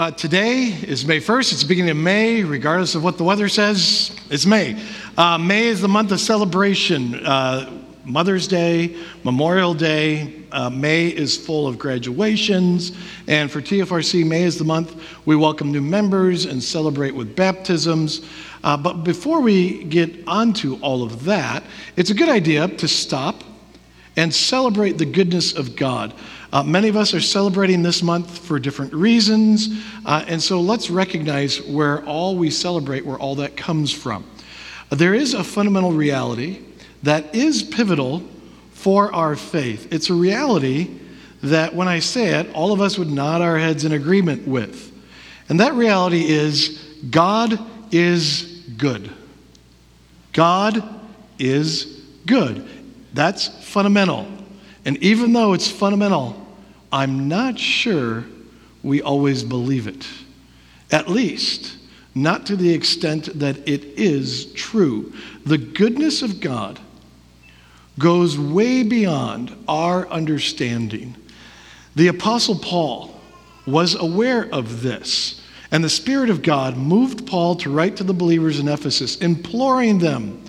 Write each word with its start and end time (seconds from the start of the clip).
Uh, 0.00 0.10
today 0.10 0.68
is 0.88 1.04
May 1.04 1.20
1st. 1.20 1.52
It's 1.52 1.60
the 1.60 1.68
beginning 1.68 1.90
of 1.90 1.98
May, 1.98 2.42
regardless 2.42 2.94
of 2.94 3.04
what 3.04 3.18
the 3.18 3.22
weather 3.22 3.50
says. 3.50 4.18
It's 4.30 4.46
May. 4.46 4.82
Uh, 5.18 5.36
May 5.36 5.66
is 5.66 5.82
the 5.82 5.88
month 5.88 6.10
of 6.10 6.20
celebration. 6.20 7.16
Uh, 7.16 7.82
Mother's 8.06 8.48
Day, 8.48 8.96
Memorial 9.24 9.74
Day. 9.74 10.44
Uh, 10.52 10.70
May 10.70 11.08
is 11.08 11.36
full 11.36 11.68
of 11.68 11.78
graduations. 11.78 12.92
And 13.28 13.50
for 13.50 13.60
TFRC, 13.60 14.26
May 14.26 14.44
is 14.44 14.56
the 14.56 14.64
month 14.64 15.02
we 15.26 15.36
welcome 15.36 15.70
new 15.70 15.82
members 15.82 16.46
and 16.46 16.62
celebrate 16.62 17.14
with 17.14 17.36
baptisms. 17.36 18.26
Uh, 18.64 18.78
but 18.78 19.04
before 19.04 19.42
we 19.42 19.84
get 19.84 20.26
onto 20.26 20.76
all 20.76 21.02
of 21.02 21.24
that, 21.24 21.62
it's 21.96 22.08
a 22.08 22.14
good 22.14 22.30
idea 22.30 22.68
to 22.68 22.88
stop 22.88 23.44
and 24.16 24.34
celebrate 24.34 24.96
the 24.96 25.04
goodness 25.04 25.52
of 25.52 25.76
God. 25.76 26.14
Uh, 26.52 26.64
many 26.64 26.88
of 26.88 26.96
us 26.96 27.14
are 27.14 27.20
celebrating 27.20 27.82
this 27.82 28.02
month 28.02 28.38
for 28.38 28.58
different 28.58 28.92
reasons, 28.92 29.68
uh, 30.04 30.24
and 30.26 30.42
so 30.42 30.60
let's 30.60 30.90
recognize 30.90 31.62
where 31.62 32.04
all 32.04 32.36
we 32.36 32.50
celebrate, 32.50 33.06
where 33.06 33.18
all 33.18 33.36
that 33.36 33.56
comes 33.56 33.92
from. 33.92 34.24
There 34.90 35.14
is 35.14 35.34
a 35.34 35.44
fundamental 35.44 35.92
reality 35.92 36.62
that 37.04 37.34
is 37.34 37.62
pivotal 37.62 38.22
for 38.72 39.14
our 39.14 39.36
faith. 39.36 39.92
It's 39.92 40.10
a 40.10 40.14
reality 40.14 40.90
that, 41.42 41.74
when 41.74 41.86
I 41.86 42.00
say 42.00 42.40
it, 42.40 42.52
all 42.52 42.72
of 42.72 42.80
us 42.80 42.98
would 42.98 43.10
nod 43.10 43.40
our 43.40 43.56
heads 43.56 43.84
in 43.84 43.92
agreement 43.92 44.48
with. 44.48 44.92
And 45.48 45.60
that 45.60 45.74
reality 45.74 46.28
is 46.28 46.82
God 47.10 47.58
is 47.92 48.64
good. 48.76 49.10
God 50.32 50.82
is 51.38 52.02
good. 52.26 52.68
That's 53.14 53.48
fundamental. 53.64 54.26
And 54.84 54.96
even 54.98 55.32
though 55.32 55.52
it's 55.52 55.70
fundamental, 55.70 56.46
I'm 56.92 57.28
not 57.28 57.58
sure 57.58 58.24
we 58.82 59.02
always 59.02 59.44
believe 59.44 59.86
it. 59.86 60.06
At 60.90 61.08
least, 61.08 61.76
not 62.14 62.46
to 62.46 62.56
the 62.56 62.72
extent 62.72 63.38
that 63.38 63.56
it 63.68 63.84
is 63.98 64.52
true. 64.52 65.12
The 65.44 65.58
goodness 65.58 66.22
of 66.22 66.40
God 66.40 66.80
goes 67.98 68.38
way 68.38 68.82
beyond 68.82 69.54
our 69.68 70.08
understanding. 70.08 71.14
The 71.94 72.08
Apostle 72.08 72.56
Paul 72.56 73.20
was 73.66 73.94
aware 73.94 74.52
of 74.52 74.82
this, 74.82 75.42
and 75.70 75.84
the 75.84 75.90
Spirit 75.90 76.30
of 76.30 76.42
God 76.42 76.76
moved 76.76 77.26
Paul 77.26 77.54
to 77.56 77.70
write 77.70 77.96
to 77.96 78.04
the 78.04 78.14
believers 78.14 78.58
in 78.58 78.68
Ephesus, 78.68 79.16
imploring 79.18 79.98
them 79.98 80.42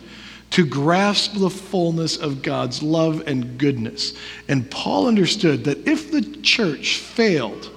to 0.52 0.66
grasp 0.66 1.34
the 1.36 1.50
fullness 1.50 2.18
of 2.18 2.42
God's 2.42 2.84
love 2.84 3.24
and 3.26 3.58
goodness. 3.58 4.14
And 4.48 4.70
Paul 4.70 5.08
understood 5.08 5.64
that 5.64 5.88
if 5.88 6.12
the 6.12 6.22
church 6.42 6.98
failed 6.98 7.72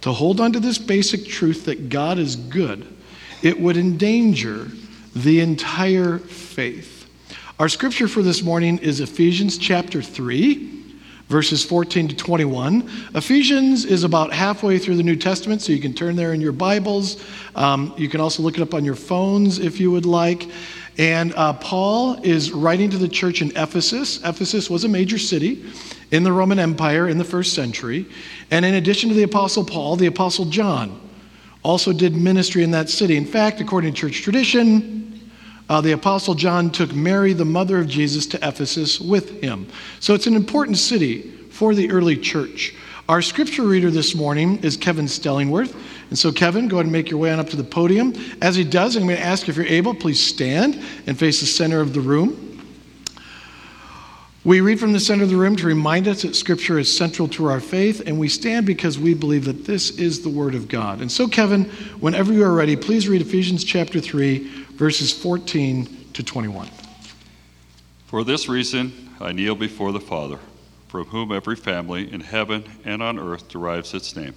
to 0.00 0.12
hold 0.12 0.40
on 0.40 0.52
to 0.52 0.60
this 0.60 0.78
basic 0.78 1.26
truth 1.26 1.64
that 1.64 1.88
God 1.88 2.18
is 2.18 2.36
good, 2.36 2.86
it 3.42 3.58
would 3.58 3.76
endanger 3.76 4.68
the 5.14 5.40
entire 5.40 6.18
faith. 6.18 7.08
Our 7.58 7.68
scripture 7.68 8.08
for 8.08 8.22
this 8.22 8.42
morning 8.42 8.78
is 8.78 9.00
Ephesians 9.00 9.58
chapter 9.58 10.02
3 10.02 10.74
verses 11.28 11.64
14 11.64 12.08
to 12.08 12.16
21. 12.16 12.88
Ephesians 13.14 13.84
is 13.84 14.04
about 14.04 14.32
halfway 14.32 14.78
through 14.78 14.96
the 14.96 15.02
New 15.02 15.16
Testament, 15.16 15.62
so 15.62 15.72
you 15.72 15.80
can 15.80 15.94
turn 15.94 16.16
there 16.16 16.34
in 16.34 16.40
your 16.40 16.52
Bibles. 16.52 17.24
Um, 17.54 17.94
you 17.96 18.08
can 18.08 18.20
also 18.20 18.42
look 18.42 18.56
it 18.56 18.62
up 18.62 18.74
on 18.74 18.84
your 18.84 18.94
phones 18.94 19.58
if 19.58 19.80
you 19.80 19.90
would 19.90 20.06
like. 20.06 20.48
And 20.98 21.34
uh, 21.34 21.54
Paul 21.54 22.20
is 22.22 22.52
writing 22.52 22.90
to 22.90 22.98
the 22.98 23.08
church 23.08 23.42
in 23.42 23.50
Ephesus. 23.56 24.22
Ephesus 24.24 24.70
was 24.70 24.84
a 24.84 24.88
major 24.88 25.18
city 25.18 25.64
in 26.12 26.22
the 26.22 26.32
Roman 26.32 26.58
Empire 26.58 27.08
in 27.08 27.18
the 27.18 27.24
first 27.24 27.54
century. 27.54 28.06
And 28.50 28.64
in 28.64 28.74
addition 28.74 29.08
to 29.08 29.14
the 29.14 29.24
Apostle 29.24 29.64
Paul, 29.64 29.96
the 29.96 30.06
Apostle 30.06 30.44
John 30.46 31.00
also 31.64 31.92
did 31.92 32.14
ministry 32.14 32.62
in 32.62 32.70
that 32.72 32.88
city. 32.88 33.16
In 33.16 33.24
fact, 33.24 33.60
according 33.60 33.92
to 33.92 34.00
church 34.00 34.22
tradition, 34.22 35.30
uh, 35.68 35.80
the 35.80 35.92
Apostle 35.92 36.34
John 36.34 36.70
took 36.70 36.94
Mary, 36.94 37.32
the 37.32 37.44
mother 37.44 37.78
of 37.78 37.88
Jesus, 37.88 38.26
to 38.28 38.36
Ephesus 38.46 39.00
with 39.00 39.40
him. 39.42 39.66
So 39.98 40.14
it's 40.14 40.26
an 40.26 40.36
important 40.36 40.76
city 40.76 41.22
for 41.50 41.74
the 41.74 41.90
early 41.90 42.16
church. 42.16 42.74
Our 43.08 43.22
scripture 43.22 43.62
reader 43.62 43.90
this 43.90 44.14
morning 44.14 44.58
is 44.62 44.76
Kevin 44.76 45.06
Stellingworth. 45.06 45.74
And 46.14 46.18
so, 46.20 46.30
Kevin, 46.30 46.68
go 46.68 46.76
ahead 46.76 46.86
and 46.86 46.92
make 46.92 47.10
your 47.10 47.18
way 47.18 47.32
on 47.32 47.40
up 47.40 47.48
to 47.48 47.56
the 47.56 47.64
podium. 47.64 48.14
As 48.40 48.54
he 48.54 48.62
does, 48.62 48.94
I'm 48.94 49.02
going 49.02 49.16
to 49.16 49.20
ask 49.20 49.48
if 49.48 49.56
you're 49.56 49.66
able, 49.66 49.96
please 49.96 50.24
stand 50.24 50.80
and 51.08 51.18
face 51.18 51.40
the 51.40 51.46
center 51.46 51.80
of 51.80 51.92
the 51.92 52.00
room. 52.00 52.62
We 54.44 54.60
read 54.60 54.78
from 54.78 54.92
the 54.92 55.00
center 55.00 55.24
of 55.24 55.30
the 55.30 55.36
room 55.36 55.56
to 55.56 55.66
remind 55.66 56.06
us 56.06 56.22
that 56.22 56.36
Scripture 56.36 56.78
is 56.78 56.96
central 56.96 57.26
to 57.30 57.46
our 57.46 57.58
faith, 57.58 58.00
and 58.06 58.16
we 58.16 58.28
stand 58.28 58.64
because 58.64 58.96
we 58.96 59.12
believe 59.12 59.44
that 59.46 59.64
this 59.64 59.98
is 59.98 60.22
the 60.22 60.28
Word 60.28 60.54
of 60.54 60.68
God. 60.68 61.00
And 61.00 61.10
so, 61.10 61.26
Kevin, 61.26 61.64
whenever 61.98 62.32
you 62.32 62.44
are 62.44 62.54
ready, 62.54 62.76
please 62.76 63.08
read 63.08 63.20
Ephesians 63.20 63.64
chapter 63.64 63.98
3, 63.98 64.38
verses 64.74 65.12
14 65.12 66.12
to 66.12 66.22
21. 66.22 66.68
For 68.06 68.22
this 68.22 68.48
reason, 68.48 68.92
I 69.18 69.32
kneel 69.32 69.56
before 69.56 69.90
the 69.90 69.98
Father 69.98 70.38
from 70.86 71.06
whom 71.06 71.32
every 71.32 71.56
family 71.56 72.12
in 72.12 72.20
heaven 72.20 72.62
and 72.84 73.02
on 73.02 73.18
earth 73.18 73.48
derives 73.48 73.94
its 73.94 74.14
name. 74.14 74.36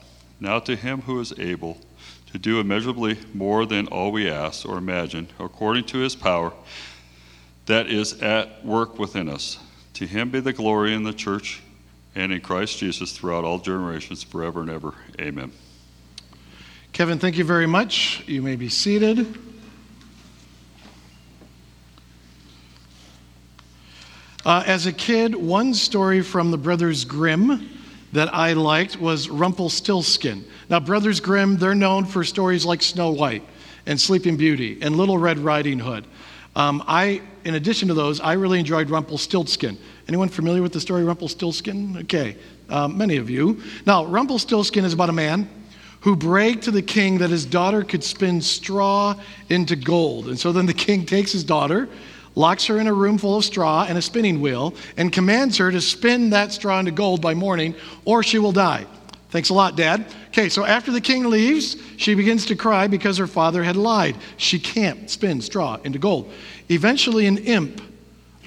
Now 0.41 0.57
to 0.61 0.75
him 0.75 1.01
who 1.01 1.19
is 1.19 1.37
able 1.37 1.77
to 2.31 2.39
do 2.39 2.59
immeasurably 2.59 3.19
more 3.31 3.67
than 3.67 3.87
all 3.87 4.11
we 4.11 4.27
ask 4.27 4.67
or 4.67 4.79
imagine, 4.79 5.27
according 5.39 5.83
to 5.85 5.99
his 5.99 6.15
power 6.15 6.51
that 7.67 7.85
is 7.85 8.19
at 8.23 8.65
work 8.65 8.97
within 8.97 9.29
us. 9.29 9.59
To 9.93 10.07
him 10.07 10.31
be 10.31 10.39
the 10.39 10.51
glory 10.51 10.95
in 10.95 11.03
the 11.03 11.13
church 11.13 11.61
and 12.15 12.33
in 12.33 12.41
Christ 12.41 12.79
Jesus 12.79 13.11
throughout 13.11 13.43
all 13.43 13.59
generations, 13.59 14.23
forever 14.23 14.61
and 14.61 14.71
ever. 14.71 14.95
Amen. 15.21 15.51
Kevin, 16.91 17.19
thank 17.19 17.37
you 17.37 17.45
very 17.45 17.67
much. 17.67 18.23
You 18.27 18.41
may 18.41 18.55
be 18.55 18.67
seated. 18.67 19.37
Uh, 24.43 24.63
as 24.65 24.87
a 24.87 24.91
kid, 24.91 25.35
one 25.35 25.75
story 25.75 26.23
from 26.23 26.49
the 26.49 26.57
Brothers 26.57 27.05
Grimm 27.05 27.69
that 28.13 28.33
I 28.33 28.53
liked 28.53 28.99
was 28.99 29.29
Rumpelstiltskin. 29.29 30.45
Now, 30.69 30.79
Brothers 30.79 31.19
Grimm, 31.19 31.57
they're 31.57 31.75
known 31.75 32.05
for 32.05 32.23
stories 32.23 32.65
like 32.65 32.81
Snow 32.81 33.11
White 33.11 33.43
and 33.85 33.99
Sleeping 33.99 34.37
Beauty 34.37 34.79
and 34.81 34.95
Little 34.95 35.17
Red 35.17 35.39
Riding 35.39 35.79
Hood. 35.79 36.05
Um, 36.55 36.83
I, 36.85 37.21
in 37.45 37.55
addition 37.55 37.87
to 37.87 37.93
those, 37.93 38.19
I 38.19 38.33
really 38.33 38.59
enjoyed 38.59 38.89
Rumpelstiltskin. 38.89 39.77
Anyone 40.07 40.27
familiar 40.27 40.61
with 40.61 40.73
the 40.73 40.81
story 40.81 41.03
Rumpelstiltskin? 41.05 41.97
Okay, 41.99 42.35
um, 42.69 42.97
many 42.97 43.17
of 43.17 43.29
you. 43.29 43.61
Now, 43.85 44.05
Rumpelstiltskin 44.05 44.83
is 44.83 44.93
about 44.93 45.09
a 45.09 45.13
man 45.13 45.49
who 46.01 46.15
bragged 46.15 46.63
to 46.63 46.71
the 46.71 46.81
king 46.81 47.19
that 47.19 47.29
his 47.29 47.45
daughter 47.45 47.83
could 47.83 48.03
spin 48.03 48.41
straw 48.41 49.15
into 49.49 49.75
gold. 49.75 50.27
And 50.27 50.37
so 50.37 50.51
then 50.51 50.65
the 50.65 50.73
king 50.73 51.05
takes 51.05 51.31
his 51.31 51.43
daughter 51.43 51.87
locks 52.35 52.65
her 52.65 52.79
in 52.79 52.87
a 52.87 52.93
room 52.93 53.17
full 53.17 53.37
of 53.37 53.45
straw 53.45 53.85
and 53.87 53.97
a 53.97 54.01
spinning 54.01 54.41
wheel, 54.41 54.73
and 54.97 55.11
commands 55.11 55.57
her 55.57 55.71
to 55.71 55.81
spin 55.81 56.29
that 56.29 56.51
straw 56.51 56.79
into 56.79 56.91
gold 56.91 57.21
by 57.21 57.33
morning, 57.33 57.75
or 58.05 58.23
she 58.23 58.39
will 58.39 58.51
die. 58.51 58.85
Thanks 59.29 59.49
a 59.49 59.53
lot, 59.53 59.77
Dad. 59.77 60.05
Okay, 60.27 60.49
so 60.49 60.65
after 60.65 60.91
the 60.91 60.99
king 60.99 61.29
leaves, 61.29 61.77
she 61.95 62.15
begins 62.15 62.45
to 62.47 62.55
cry 62.55 62.87
because 62.87 63.17
her 63.17 63.27
father 63.27 63.63
had 63.63 63.77
lied. 63.77 64.17
She 64.35 64.59
can't 64.59 65.09
spin 65.09 65.39
straw 65.41 65.77
into 65.85 65.99
gold. 65.99 66.31
Eventually, 66.69 67.27
an 67.27 67.37
imp 67.37 67.81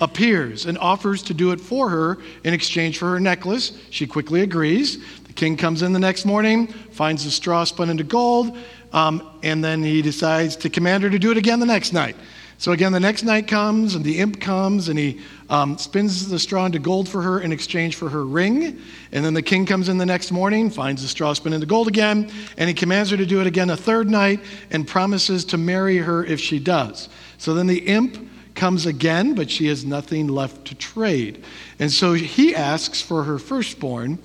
appears 0.00 0.66
and 0.66 0.76
offers 0.78 1.22
to 1.22 1.34
do 1.34 1.52
it 1.52 1.60
for 1.60 1.88
her 1.88 2.18
in 2.42 2.52
exchange 2.52 2.98
for 2.98 3.10
her 3.10 3.20
necklace. 3.20 3.78
She 3.90 4.06
quickly 4.06 4.42
agrees. 4.42 4.98
The 5.24 5.32
king 5.32 5.56
comes 5.56 5.82
in 5.82 5.92
the 5.92 5.98
next 5.98 6.26
morning, 6.26 6.66
finds 6.66 7.24
the 7.24 7.30
straw 7.30 7.64
spun 7.64 7.88
into 7.88 8.04
gold, 8.04 8.56
um, 8.92 9.38
and 9.42 9.64
then 9.64 9.82
he 9.82 10.02
decides 10.02 10.56
to 10.56 10.68
command 10.70 11.02
her 11.02 11.10
to 11.10 11.18
do 11.18 11.30
it 11.30 11.36
again 11.36 11.60
the 11.60 11.66
next 11.66 11.92
night. 11.92 12.16
So 12.58 12.72
again, 12.72 12.92
the 12.92 13.00
next 13.00 13.24
night 13.24 13.48
comes, 13.48 13.94
and 13.94 14.04
the 14.04 14.18
imp 14.18 14.40
comes, 14.40 14.88
and 14.88 14.98
he 14.98 15.20
um, 15.50 15.76
spins 15.76 16.28
the 16.28 16.38
straw 16.38 16.66
into 16.66 16.78
gold 16.78 17.08
for 17.08 17.20
her 17.20 17.40
in 17.40 17.52
exchange 17.52 17.96
for 17.96 18.08
her 18.08 18.24
ring. 18.24 18.80
And 19.12 19.24
then 19.24 19.34
the 19.34 19.42
king 19.42 19.66
comes 19.66 19.88
in 19.88 19.98
the 19.98 20.06
next 20.06 20.30
morning, 20.30 20.70
finds 20.70 21.02
the 21.02 21.08
straw 21.08 21.32
spun 21.32 21.52
into 21.52 21.66
gold 21.66 21.88
again, 21.88 22.30
and 22.56 22.68
he 22.68 22.74
commands 22.74 23.10
her 23.10 23.16
to 23.16 23.26
do 23.26 23.40
it 23.40 23.46
again 23.46 23.70
a 23.70 23.76
third 23.76 24.08
night 24.08 24.40
and 24.70 24.86
promises 24.86 25.44
to 25.46 25.58
marry 25.58 25.98
her 25.98 26.24
if 26.24 26.40
she 26.40 26.58
does. 26.58 27.08
So 27.38 27.54
then 27.54 27.66
the 27.66 27.86
imp 27.86 28.30
comes 28.54 28.86
again, 28.86 29.34
but 29.34 29.50
she 29.50 29.66
has 29.66 29.84
nothing 29.84 30.28
left 30.28 30.64
to 30.66 30.74
trade. 30.76 31.44
And 31.80 31.90
so 31.90 32.12
he 32.12 32.54
asks 32.54 33.02
for 33.02 33.24
her 33.24 33.38
firstborn 33.38 34.18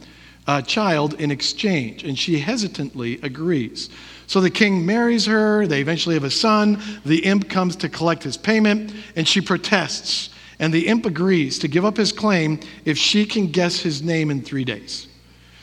uh, 0.47 0.61
child 0.61 1.15
in 1.15 1.31
exchange, 1.31 2.03
and 2.03 2.17
she 2.17 2.39
hesitantly 2.39 3.19
agrees. 3.21 3.89
So 4.29 4.41
the 4.41 4.51
king 4.51 4.85
marries 4.85 5.25
her, 5.25 5.65
they 5.65 5.81
eventually 5.81 6.13
have 6.13 6.23
a 6.23 6.29
son. 6.29 6.79
The 7.03 7.25
imp 7.25 7.49
comes 7.49 7.75
to 7.77 7.89
collect 7.89 8.21
his 8.21 8.37
payment, 8.37 8.93
and 9.15 9.27
she 9.27 9.41
protests. 9.41 10.29
And 10.59 10.71
the 10.71 10.85
imp 10.85 11.07
agrees 11.07 11.57
to 11.57 11.67
give 11.67 11.83
up 11.83 11.97
his 11.97 12.11
claim 12.11 12.59
if 12.85 12.95
she 12.95 13.25
can 13.25 13.47
guess 13.47 13.79
his 13.79 14.03
name 14.03 14.29
in 14.29 14.43
three 14.43 14.63
days. 14.63 15.07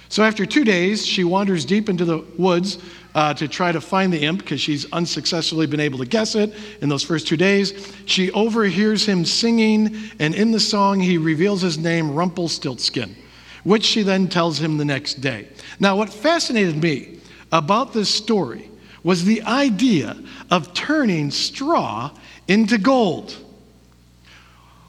So 0.08 0.24
after 0.24 0.44
two 0.44 0.64
days, 0.64 1.06
she 1.06 1.22
wanders 1.22 1.64
deep 1.64 1.88
into 1.88 2.04
the 2.04 2.24
woods 2.38 2.78
uh, 3.14 3.34
to 3.34 3.46
try 3.46 3.70
to 3.70 3.80
find 3.80 4.12
the 4.12 4.24
imp 4.24 4.40
because 4.40 4.60
she's 4.60 4.90
unsuccessfully 4.90 5.68
been 5.68 5.78
able 5.78 6.00
to 6.00 6.06
guess 6.06 6.34
it 6.34 6.52
in 6.80 6.88
those 6.88 7.04
first 7.04 7.28
two 7.28 7.36
days. 7.36 7.94
She 8.06 8.32
overhears 8.32 9.06
him 9.06 9.24
singing, 9.24 9.96
and 10.18 10.34
in 10.34 10.50
the 10.50 10.58
song, 10.58 10.98
he 10.98 11.18
reveals 11.18 11.62
his 11.62 11.78
name, 11.78 12.12
Rumpelstiltskin, 12.12 13.14
which 13.62 13.84
she 13.84 14.02
then 14.02 14.26
tells 14.26 14.58
him 14.58 14.76
the 14.76 14.84
next 14.84 15.20
day. 15.20 15.46
Now, 15.78 15.94
what 15.94 16.12
fascinated 16.12 16.82
me 16.82 17.15
about 17.52 17.92
this 17.92 18.08
story 18.08 18.70
was 19.02 19.24
the 19.24 19.42
idea 19.42 20.16
of 20.50 20.74
turning 20.74 21.30
straw 21.30 22.10
into 22.48 22.78
gold. 22.78 23.36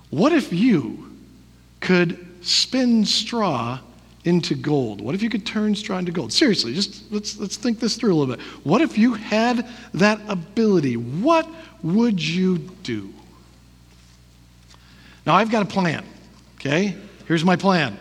What 0.10 0.34
if 0.34 0.52
you 0.52 1.12
could 1.82 2.26
spin 2.42 3.06
straw 3.06 3.80
into 4.24 4.56
gold? 4.56 5.02
What 5.02 5.16
if 5.16 5.22
you 5.22 5.30
could 5.30 5.46
turn 5.46 5.76
straw 5.76 5.98
into 5.98 6.12
gold? 6.12 6.34
Seriously, 6.34 6.74
just 6.74 7.12
let's, 7.12 7.38
let's 7.38 7.58
think 7.58 7.80
this 7.80 7.96
through 7.96 8.14
a 8.14 8.16
little 8.16 8.36
bit. 8.36 8.44
What 8.64 8.82
if 8.82 8.98
you 8.98 9.14
had 9.14 9.68
that 9.94 10.20
ability? 10.28 10.98
What 10.98 11.48
would 11.84 12.22
you 12.22 12.58
do? 12.58 13.14
Now, 15.26 15.36
I've 15.36 15.52
got 15.52 15.62
a 15.62 15.66
plan, 15.66 16.06
okay? 16.56 16.96
Here's 17.28 17.44
my 17.44 17.58
plan. 17.58 18.00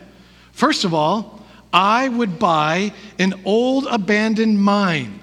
First 0.53 0.85
of 0.85 0.95
all, 0.95 1.36
I 1.77 2.09
would 2.09 2.39
buy 2.39 2.95
an 3.19 3.35
old 3.45 3.87
abandoned 3.87 4.59
mine, 4.59 5.21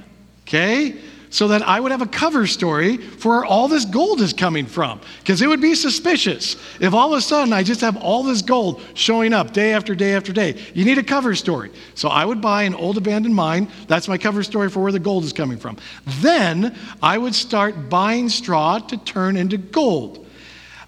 okay? 0.47 0.95
so 1.31 1.47
that 1.47 1.63
I 1.63 1.79
would 1.79 1.91
have 1.91 2.03
a 2.03 2.07
cover 2.07 2.45
story 2.45 2.97
for 2.97 3.29
where 3.29 3.45
all 3.45 3.67
this 3.67 3.85
gold 3.85 4.21
is 4.21 4.33
coming 4.33 4.67
from. 4.67 5.01
Because 5.17 5.41
it 5.41 5.47
would 5.47 5.61
be 5.61 5.73
suspicious 5.73 6.55
if 6.79 6.93
all 6.93 7.11
of 7.11 7.17
a 7.17 7.21
sudden 7.21 7.51
I 7.53 7.63
just 7.63 7.81
have 7.81 7.97
all 7.97 8.21
this 8.21 8.43
gold 8.43 8.83
showing 8.93 9.33
up 9.33 9.51
day 9.51 9.73
after 9.73 9.95
day 9.95 10.13
after 10.13 10.31
day. 10.31 10.61
You 10.75 10.85
need 10.85 10.99
a 10.99 11.03
cover 11.03 11.33
story. 11.33 11.71
So 11.95 12.07
I 12.09 12.23
would 12.23 12.39
buy 12.39 12.63
an 12.63 12.75
old 12.75 12.97
abandoned 12.97 13.33
mine. 13.33 13.67
That's 13.87 14.07
my 14.07 14.19
cover 14.19 14.43
story 14.43 14.69
for 14.69 14.83
where 14.83 14.91
the 14.91 14.99
gold 14.99 15.23
is 15.23 15.33
coming 15.33 15.57
from. 15.57 15.77
Then 16.21 16.77
I 17.01 17.17
would 17.17 17.33
start 17.33 17.89
buying 17.89 18.29
straw 18.29 18.77
to 18.77 18.97
turn 18.97 19.35
into 19.35 19.57
gold. 19.57 20.27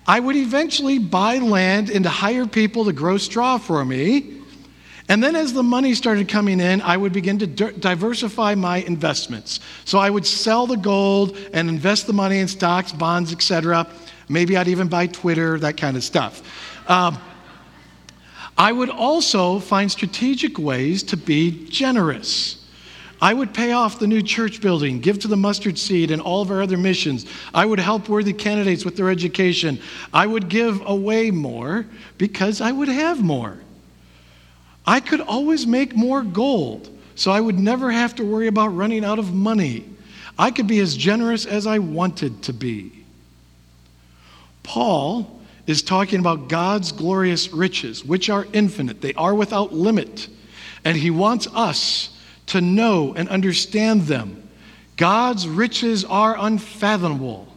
I 0.06 0.20
would 0.20 0.36
eventually 0.36 1.00
buy 1.00 1.40
land 1.40 1.90
and 1.90 2.06
hire 2.06 2.46
people 2.46 2.86
to 2.86 2.94
grow 2.94 3.18
straw 3.18 3.58
for 3.58 3.84
me. 3.84 4.44
And 5.07 5.24
then, 5.24 5.36
as 5.36 5.54
the 5.54 5.62
money 5.62 5.94
started 5.94 6.28
coming 6.28 6.60
in, 6.60 6.81
I 6.81 6.98
would 6.98 7.13
begin 7.13 7.38
to 7.40 7.48
diversify 7.48 8.56
my 8.56 8.78
investments. 8.78 9.60
So 9.86 10.00
I 10.00 10.10
would 10.10 10.25
sell 10.25 10.66
the 10.66 10.78
gold 10.78 11.38
and 11.54 11.69
invest 11.69 12.07
the 12.07 12.13
money 12.13 12.40
in 12.40 12.48
stocks, 12.48 12.92
bonds, 12.92 13.31
etc. 13.31 13.88
Maybe 14.30 14.57
I'd 14.57 14.68
even 14.68 14.88
buy 14.88 15.06
Twitter, 15.07 15.60
that 15.60 15.78
kind 15.78 15.96
of 15.96 16.04
stuff. 16.04 16.42
Um, 16.90 17.19
I 18.57 18.72
would 18.72 18.90
also 18.90 19.60
find 19.60 19.92
strategic 19.92 20.57
ways 20.57 21.04
to 21.04 21.18
be 21.18 21.68
generous. 21.69 22.66
I 23.22 23.34
would 23.34 23.54
pay 23.54 23.74
off 23.74 24.00
the 24.00 24.07
new 24.07 24.22
church 24.22 24.60
building, 24.60 25.00
give 25.02 25.19
to 25.19 25.28
the 25.28 25.38
mustard 25.38 25.78
seed 25.78 26.12
and 26.12 26.22
all 26.22 26.42
of 26.42 26.52
our 26.52 26.62
other 26.62 26.78
missions. 26.78 27.25
I 27.54 27.66
would 27.66 27.80
help 27.80 28.10
worthy 28.10 28.34
candidates 28.34 28.86
with 28.86 28.98
their 28.98 29.10
education. 29.10 29.80
I 30.13 30.25
would 30.25 30.50
give 30.50 30.81
away 30.86 31.31
more 31.31 31.86
because 32.18 32.60
I 32.60 32.72
would 32.72 32.88
have 32.88 33.24
more. 33.24 33.57
I 34.86 35.00
could 35.00 35.22
always 35.22 35.66
make 35.66 35.96
more 35.96 36.24
gold, 36.24 36.90
so 37.16 37.32
I 37.32 37.42
would 37.42 37.58
never 37.58 37.92
have 37.92 38.16
to 38.16 38.24
worry 38.24 38.48
about 38.48 38.68
running 38.68 39.04
out 39.04 39.20
of 39.20 39.34
money. 39.34 39.86
I 40.38 40.52
could 40.52 40.68
be 40.68 40.80
as 40.80 40.96
generous 40.96 41.46
as 41.46 41.66
I 41.66 41.80
wanted 41.80 42.44
to 42.44 42.54
be. 42.54 42.92
Paul 44.64 45.40
is 45.66 45.82
talking 45.82 46.20
about 46.20 46.50
God's 46.50 46.92
glorious 46.92 47.52
riches, 47.52 48.06
which 48.06 48.30
are 48.30 48.48
infinite, 48.54 49.02
they 49.02 49.14
are 49.14 49.34
without 49.34 49.74
limit, 49.74 50.28
and 50.84 50.96
he 50.96 51.10
wants 51.10 51.48
us 51.54 52.10
to 52.48 52.62
know 52.62 53.14
and 53.16 53.28
understand 53.30 54.04
them. 54.04 54.48
God's 54.98 55.48
riches 55.48 56.06
are 56.06 56.36
unfathomable. 56.38 57.48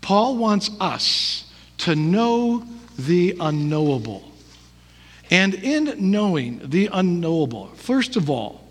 Paul 0.00 0.36
wants 0.36 0.70
us 0.80 1.44
to 1.78 1.94
know 1.94 2.64
the 2.98 3.36
unknowable. 3.38 4.31
And 5.32 5.54
in 5.54 6.10
knowing 6.10 6.60
the 6.62 6.90
unknowable, 6.92 7.68
first 7.68 8.16
of 8.16 8.28
all, 8.28 8.68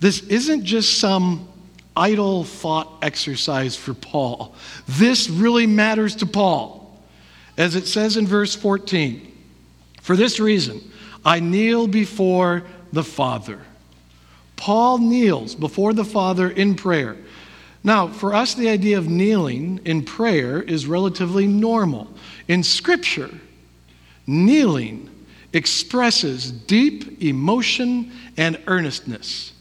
this 0.00 0.20
isn't 0.24 0.64
just 0.64 0.98
some 0.98 1.48
idle 1.96 2.42
thought 2.42 2.92
exercise 3.00 3.76
for 3.76 3.94
Paul. 3.94 4.56
This 4.88 5.30
really 5.30 5.68
matters 5.68 6.16
to 6.16 6.26
Paul. 6.26 7.00
As 7.56 7.76
it 7.76 7.86
says 7.86 8.16
in 8.16 8.26
verse 8.26 8.56
14, 8.56 9.24
for 10.00 10.16
this 10.16 10.40
reason, 10.40 10.80
I 11.24 11.38
kneel 11.38 11.86
before 11.86 12.64
the 12.92 13.04
Father. 13.04 13.60
Paul 14.56 14.98
kneels 14.98 15.54
before 15.54 15.92
the 15.92 16.04
Father 16.04 16.50
in 16.50 16.74
prayer. 16.74 17.16
Now, 17.84 18.08
for 18.08 18.34
us, 18.34 18.54
the 18.54 18.68
idea 18.68 18.98
of 18.98 19.06
kneeling 19.06 19.78
in 19.84 20.04
prayer 20.04 20.60
is 20.60 20.86
relatively 20.86 21.46
normal. 21.46 22.08
In 22.48 22.64
Scripture, 22.64 23.30
kneeling 24.26 25.08
expresses 25.52 26.50
deep 26.50 27.22
emotion 27.22 28.12
and 28.36 28.58
earnestness. 28.66 29.52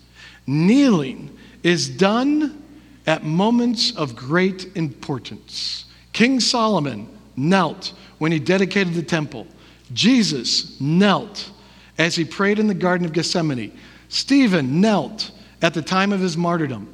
Kneeling 0.48 1.38
is 1.64 1.90
done 1.90 2.64
at 3.06 3.24
moments 3.24 3.96
of 3.96 4.16
great 4.16 4.76
importance. 4.76 5.86
King 6.14 6.40
Solomon 6.40 7.08
knelt 7.36 7.94
when 8.18 8.32
he 8.32 8.40
dedicated 8.40 8.94
the 8.94 9.04
temple. 9.04 9.48
Jesus 9.94 10.80
knelt 10.80 11.52
as 11.98 12.16
he 12.16 12.26
prayed 12.26 12.60
in 12.60 12.68
the 12.68 12.74
Garden 12.74 13.06
of 13.06 13.14
Gethsemane. 13.14 13.78
Stephen 14.10 14.82
knelt 14.82 15.32
at 15.62 15.74
the 15.74 15.82
time 15.82 16.12
of 16.12 16.20
his 16.20 16.38
martyrdom. 16.38 16.94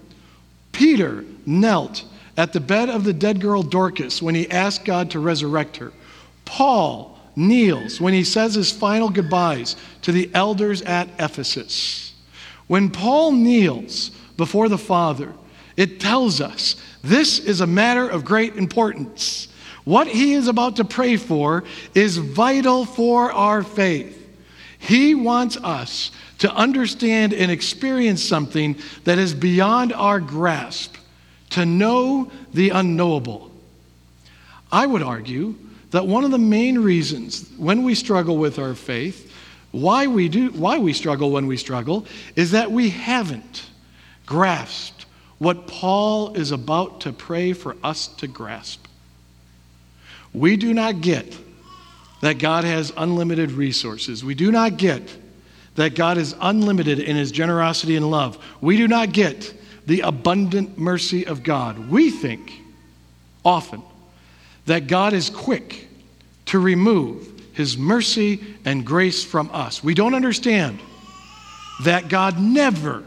Peter 0.72 1.26
knelt 1.46 2.04
at 2.36 2.54
the 2.54 2.60
bed 2.60 2.90
of 2.90 3.04
the 3.04 3.14
dead 3.14 3.42
girl 3.42 3.64
Dorcas 3.64 4.22
when 4.22 4.36
he 4.36 4.50
asked 4.52 4.86
God 4.86 5.12
to 5.12 5.20
resurrect 5.20 5.78
her. 5.78 5.92
Paul 6.46 7.17
kneels 7.38 8.01
when 8.01 8.13
he 8.13 8.24
says 8.24 8.56
his 8.56 8.72
final 8.72 9.10
goodbyes 9.10 9.75
to 10.01 10.12
the 10.12 10.30
elders 10.34 10.81
at 10.81 11.07
Ephesus. 11.19 12.13
When 12.68 12.89
Paul 12.89 13.31
kneels 13.31 14.12
before 14.36 14.68
the 14.68 14.78
Father, 14.78 15.34
it 15.78 16.00
tells 16.00 16.42
us 16.42 16.75
this 17.03 17.39
is 17.39 17.62
a 17.62 17.67
matter 17.67 18.10
of 18.10 18.25
great 18.25 18.56
importance. 18.56 19.48
What 19.86 20.08
he 20.08 20.34
is 20.34 20.48
about 20.48 20.75
to 20.77 20.84
pray 20.84 21.15
for 21.15 21.63
is 21.96 22.17
vital 22.17 22.84
for 22.84 23.32
our 23.32 23.63
faith. 23.63 24.15
He 24.79 25.15
wants 25.15 25.56
us 25.58 26.12
to 26.39 26.53
understand 26.53 27.34
and 27.34 27.50
experience 27.50 28.22
something 28.22 28.75
that 29.06 29.17
is 29.17 29.34
beyond 29.34 29.94
our 29.94 30.20
grasp, 30.20 30.96
to 31.51 31.65
know 31.65 32.29
the 32.53 32.72
unknowable. 32.72 33.51
I 34.72 34.86
would 34.86 35.01
argue 35.01 35.56
that 35.91 36.06
one 36.06 36.24
of 36.24 36.32
the 36.32 36.38
main 36.38 36.79
reasons 36.79 37.50
when 37.58 37.84
we 37.84 37.96
struggle 37.96 38.38
with 38.38 38.60
our 38.60 38.75
faith, 38.75 39.32
why 39.72 40.08
we 40.08 40.29
do 40.29 40.50
why 40.51 40.77
we 40.77 40.94
struggle 40.94 41.32
when 41.32 41.48
we 41.48 41.58
struggle 41.58 42.06
is 42.36 42.51
that 42.51 42.72
we 42.72 42.89
haven't 42.89 43.70
grasped 44.25 45.06
what 45.38 45.67
Paul 45.67 46.36
is 46.36 46.51
about 46.51 47.01
to 47.01 47.13
pray 47.13 47.53
for 47.53 47.75
us 47.84 48.08
to 48.08 48.27
grasp. 48.27 48.86
We 50.34 50.58
do 50.58 50.74
not 50.74 51.01
get 51.01 51.38
that 52.22 52.39
God 52.39 52.63
has 52.63 52.91
unlimited 52.98 53.51
resources. 53.51 54.24
We 54.24 54.36
do 54.36 54.51
not 54.51 54.77
get 54.77 55.15
that 55.75 55.94
God 55.94 56.17
is 56.17 56.36
unlimited 56.41 57.00
in 57.00 57.15
his 57.15 57.32
generosity 57.32 57.96
and 57.96 58.10
love. 58.10 58.44
We 58.62 58.77
do 58.77 58.88
not 58.88 59.12
get 59.12 59.53
the 59.86 60.01
abundant 60.01 60.77
mercy 60.77 61.25
of 61.27 61.44
God. 61.44 61.89
We 61.89 62.10
think 62.10 62.51
often 63.46 63.84
that 64.67 64.88
God 64.88 65.13
is 65.13 65.29
quick 65.29 65.88
to 66.45 66.59
remove 66.59 67.27
his 67.53 67.77
mercy 67.77 68.39
and 68.63 68.86
grace 68.86 69.24
from 69.24 69.50
us. 69.51 69.83
We 69.83 69.93
don't 69.93 70.13
understand 70.13 70.79
that 71.83 72.07
God 72.09 72.39
never 72.39 73.03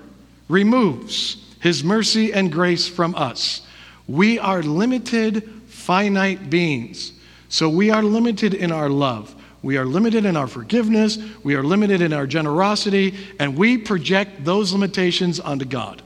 removes 0.49 1.37
his 1.61 1.85
mercy 1.85 2.33
and 2.33 2.51
grace 2.51 2.89
from 2.89 3.15
us. 3.15 3.63
We 4.09 4.39
are 4.39 4.63
limited, 4.63 5.49
finite 5.69 6.51
beings. 6.51 7.13
So 7.49 7.69
we 7.69 7.91
are 7.91 8.03
limited 8.03 8.55
in 8.55 8.73
our 8.73 8.89
love. 8.89 9.35
We 9.63 9.77
are 9.77 9.85
limited 9.85 10.25
in 10.25 10.37
our 10.37 10.47
forgiveness. 10.47 11.19
We 11.45 11.55
are 11.55 11.63
limited 11.63 12.01
in 12.01 12.13
our 12.13 12.27
generosity. 12.27 13.15
And 13.39 13.57
we 13.57 13.77
project 13.77 14.45
those 14.45 14.73
limitations 14.73 15.39
onto 15.39 15.67
God. 15.67 16.03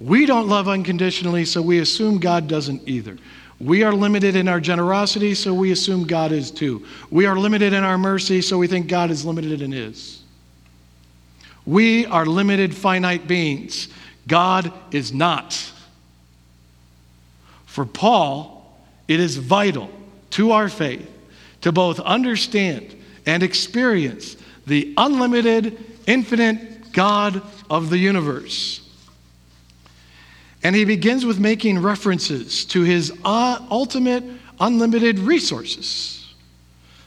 We 0.00 0.26
don't 0.26 0.48
love 0.48 0.68
unconditionally, 0.68 1.44
so 1.44 1.60
we 1.60 1.80
assume 1.80 2.18
God 2.18 2.48
doesn't 2.48 2.88
either. 2.88 3.18
We 3.60 3.82
are 3.82 3.92
limited 3.92 4.36
in 4.36 4.46
our 4.46 4.60
generosity, 4.60 5.34
so 5.34 5.52
we 5.52 5.72
assume 5.72 6.06
God 6.06 6.30
is 6.30 6.50
too. 6.50 6.86
We 7.10 7.26
are 7.26 7.36
limited 7.36 7.72
in 7.72 7.82
our 7.82 7.98
mercy, 7.98 8.40
so 8.40 8.56
we 8.56 8.68
think 8.68 8.86
God 8.86 9.10
is 9.10 9.24
limited 9.24 9.62
in 9.62 9.72
His. 9.72 10.22
We 11.66 12.06
are 12.06 12.24
limited, 12.24 12.74
finite 12.74 13.26
beings. 13.26 13.88
God 14.28 14.72
is 14.92 15.12
not. 15.12 15.72
For 17.66 17.84
Paul, 17.84 18.78
it 19.08 19.18
is 19.20 19.36
vital 19.36 19.90
to 20.30 20.52
our 20.52 20.68
faith 20.68 21.10
to 21.62 21.72
both 21.72 21.98
understand 22.00 22.94
and 23.26 23.42
experience 23.42 24.36
the 24.66 24.94
unlimited, 24.96 25.78
infinite 26.06 26.92
God 26.92 27.42
of 27.68 27.90
the 27.90 27.98
universe. 27.98 28.87
And 30.62 30.74
he 30.74 30.84
begins 30.84 31.24
with 31.24 31.38
making 31.38 31.80
references 31.80 32.64
to 32.66 32.82
his 32.82 33.12
uh, 33.24 33.64
ultimate, 33.70 34.24
unlimited 34.58 35.18
resources. 35.18 36.34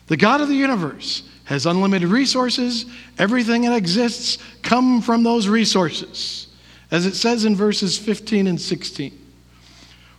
The 0.07 0.17
God 0.17 0.41
of 0.41 0.47
the 0.47 0.55
universe 0.55 1.23
has 1.45 1.65
unlimited 1.65 2.09
resources. 2.09 2.85
Everything 3.17 3.63
that 3.63 3.75
exists 3.75 4.37
come 4.61 5.01
from 5.01 5.23
those 5.23 5.47
resources. 5.47 6.47
As 6.91 7.05
it 7.05 7.15
says 7.15 7.45
in 7.45 7.55
verses 7.55 7.97
15 7.97 8.47
and 8.47 8.59
16. 8.59 9.17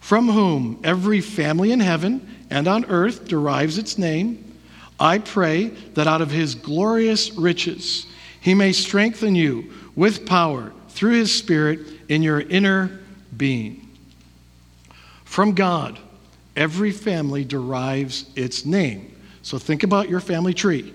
From 0.00 0.28
whom 0.28 0.80
every 0.84 1.20
family 1.20 1.72
in 1.72 1.80
heaven 1.80 2.26
and 2.50 2.66
on 2.66 2.84
earth 2.86 3.28
derives 3.28 3.78
its 3.78 3.96
name, 3.98 4.58
I 4.98 5.18
pray 5.18 5.68
that 5.94 6.06
out 6.06 6.20
of 6.20 6.30
his 6.30 6.54
glorious 6.54 7.32
riches 7.32 8.06
he 8.40 8.54
may 8.54 8.72
strengthen 8.72 9.34
you 9.34 9.72
with 9.94 10.26
power 10.26 10.72
through 10.88 11.12
his 11.12 11.34
Spirit 11.34 11.80
in 12.08 12.22
your 12.22 12.40
inner 12.40 13.00
being. 13.42 13.88
From 15.24 15.52
God, 15.52 15.98
every 16.54 16.92
family 16.92 17.44
derives 17.44 18.26
its 18.36 18.64
name. 18.64 19.12
So 19.42 19.58
think 19.58 19.82
about 19.82 20.08
your 20.08 20.20
family 20.20 20.54
tree. 20.54 20.94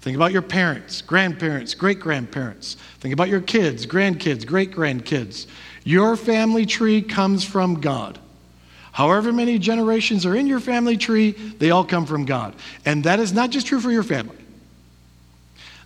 Think 0.00 0.16
about 0.16 0.32
your 0.32 0.42
parents, 0.42 1.00
grandparents, 1.00 1.74
great 1.74 2.00
grandparents. 2.00 2.76
Think 2.98 3.14
about 3.14 3.28
your 3.28 3.40
kids, 3.40 3.86
grandkids, 3.86 4.44
great 4.44 4.72
grandkids. 4.72 5.46
Your 5.84 6.16
family 6.16 6.66
tree 6.66 7.02
comes 7.02 7.44
from 7.44 7.80
God. 7.80 8.18
However 8.90 9.32
many 9.32 9.60
generations 9.60 10.26
are 10.26 10.34
in 10.34 10.48
your 10.48 10.58
family 10.58 10.96
tree, 10.96 11.30
they 11.30 11.70
all 11.70 11.84
come 11.84 12.04
from 12.04 12.24
God. 12.24 12.56
And 12.84 13.04
that 13.04 13.20
is 13.20 13.32
not 13.32 13.50
just 13.50 13.68
true 13.68 13.78
for 13.78 13.92
your 13.92 14.02
family, 14.02 14.38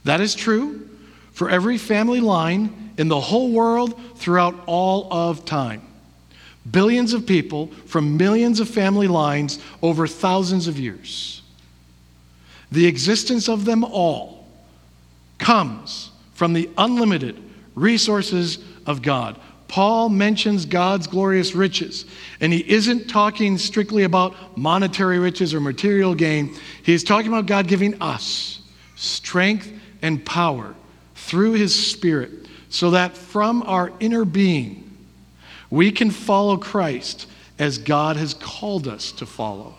that 0.04 0.22
is 0.22 0.34
true 0.34 0.88
for 1.32 1.50
every 1.50 1.76
family 1.76 2.20
line 2.20 2.81
in 2.98 3.08
the 3.08 3.20
whole 3.20 3.50
world 3.50 3.98
throughout 4.16 4.54
all 4.66 5.12
of 5.12 5.44
time. 5.44 5.82
Billions 6.70 7.12
of 7.12 7.26
people 7.26 7.68
from 7.86 8.16
millions 8.16 8.60
of 8.60 8.68
family 8.68 9.08
lines 9.08 9.58
over 9.82 10.06
thousands 10.06 10.68
of 10.68 10.78
years. 10.78 11.42
The 12.70 12.86
existence 12.86 13.48
of 13.48 13.64
them 13.64 13.84
all 13.84 14.46
comes 15.38 16.10
from 16.34 16.52
the 16.52 16.70
unlimited 16.78 17.42
resources 17.74 18.58
of 18.86 19.02
God. 19.02 19.38
Paul 19.68 20.10
mentions 20.10 20.66
God's 20.66 21.06
glorious 21.06 21.54
riches, 21.54 22.04
and 22.40 22.52
he 22.52 22.60
isn't 22.70 23.08
talking 23.08 23.56
strictly 23.56 24.04
about 24.04 24.56
monetary 24.56 25.18
riches 25.18 25.54
or 25.54 25.60
material 25.60 26.14
gain. 26.14 26.54
He 26.82 26.92
is 26.92 27.02
talking 27.02 27.28
about 27.28 27.46
God 27.46 27.68
giving 27.68 28.00
us 28.00 28.60
strength 28.96 29.72
and 30.02 30.24
power 30.24 30.74
through 31.14 31.52
his 31.52 31.74
Spirit 31.74 32.42
so 32.72 32.92
that 32.92 33.14
from 33.14 33.62
our 33.64 33.92
inner 34.00 34.24
being, 34.24 34.96
we 35.68 35.92
can 35.92 36.10
follow 36.10 36.56
Christ 36.56 37.28
as 37.58 37.76
God 37.76 38.16
has 38.16 38.32
called 38.32 38.88
us 38.88 39.12
to 39.12 39.26
follow. 39.26 39.74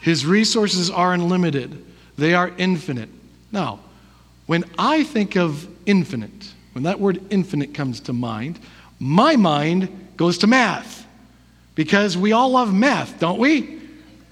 His 0.00 0.24
resources 0.24 0.90
are 0.90 1.12
unlimited, 1.12 1.84
they 2.16 2.32
are 2.32 2.50
infinite. 2.56 3.10
Now, 3.52 3.80
when 4.46 4.64
I 4.78 5.04
think 5.04 5.36
of 5.36 5.68
infinite, 5.84 6.54
when 6.72 6.84
that 6.84 6.98
word 6.98 7.22
infinite 7.28 7.74
comes 7.74 8.00
to 8.00 8.14
mind, 8.14 8.58
my 8.98 9.36
mind 9.36 9.90
goes 10.16 10.38
to 10.38 10.46
math 10.46 11.06
because 11.74 12.16
we 12.16 12.32
all 12.32 12.52
love 12.52 12.72
math, 12.72 13.20
don't 13.20 13.38
we? 13.38 13.80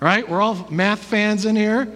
Right? 0.00 0.26
We're 0.26 0.40
all 0.40 0.66
math 0.70 1.00
fans 1.00 1.44
in 1.44 1.56
here. 1.56 1.92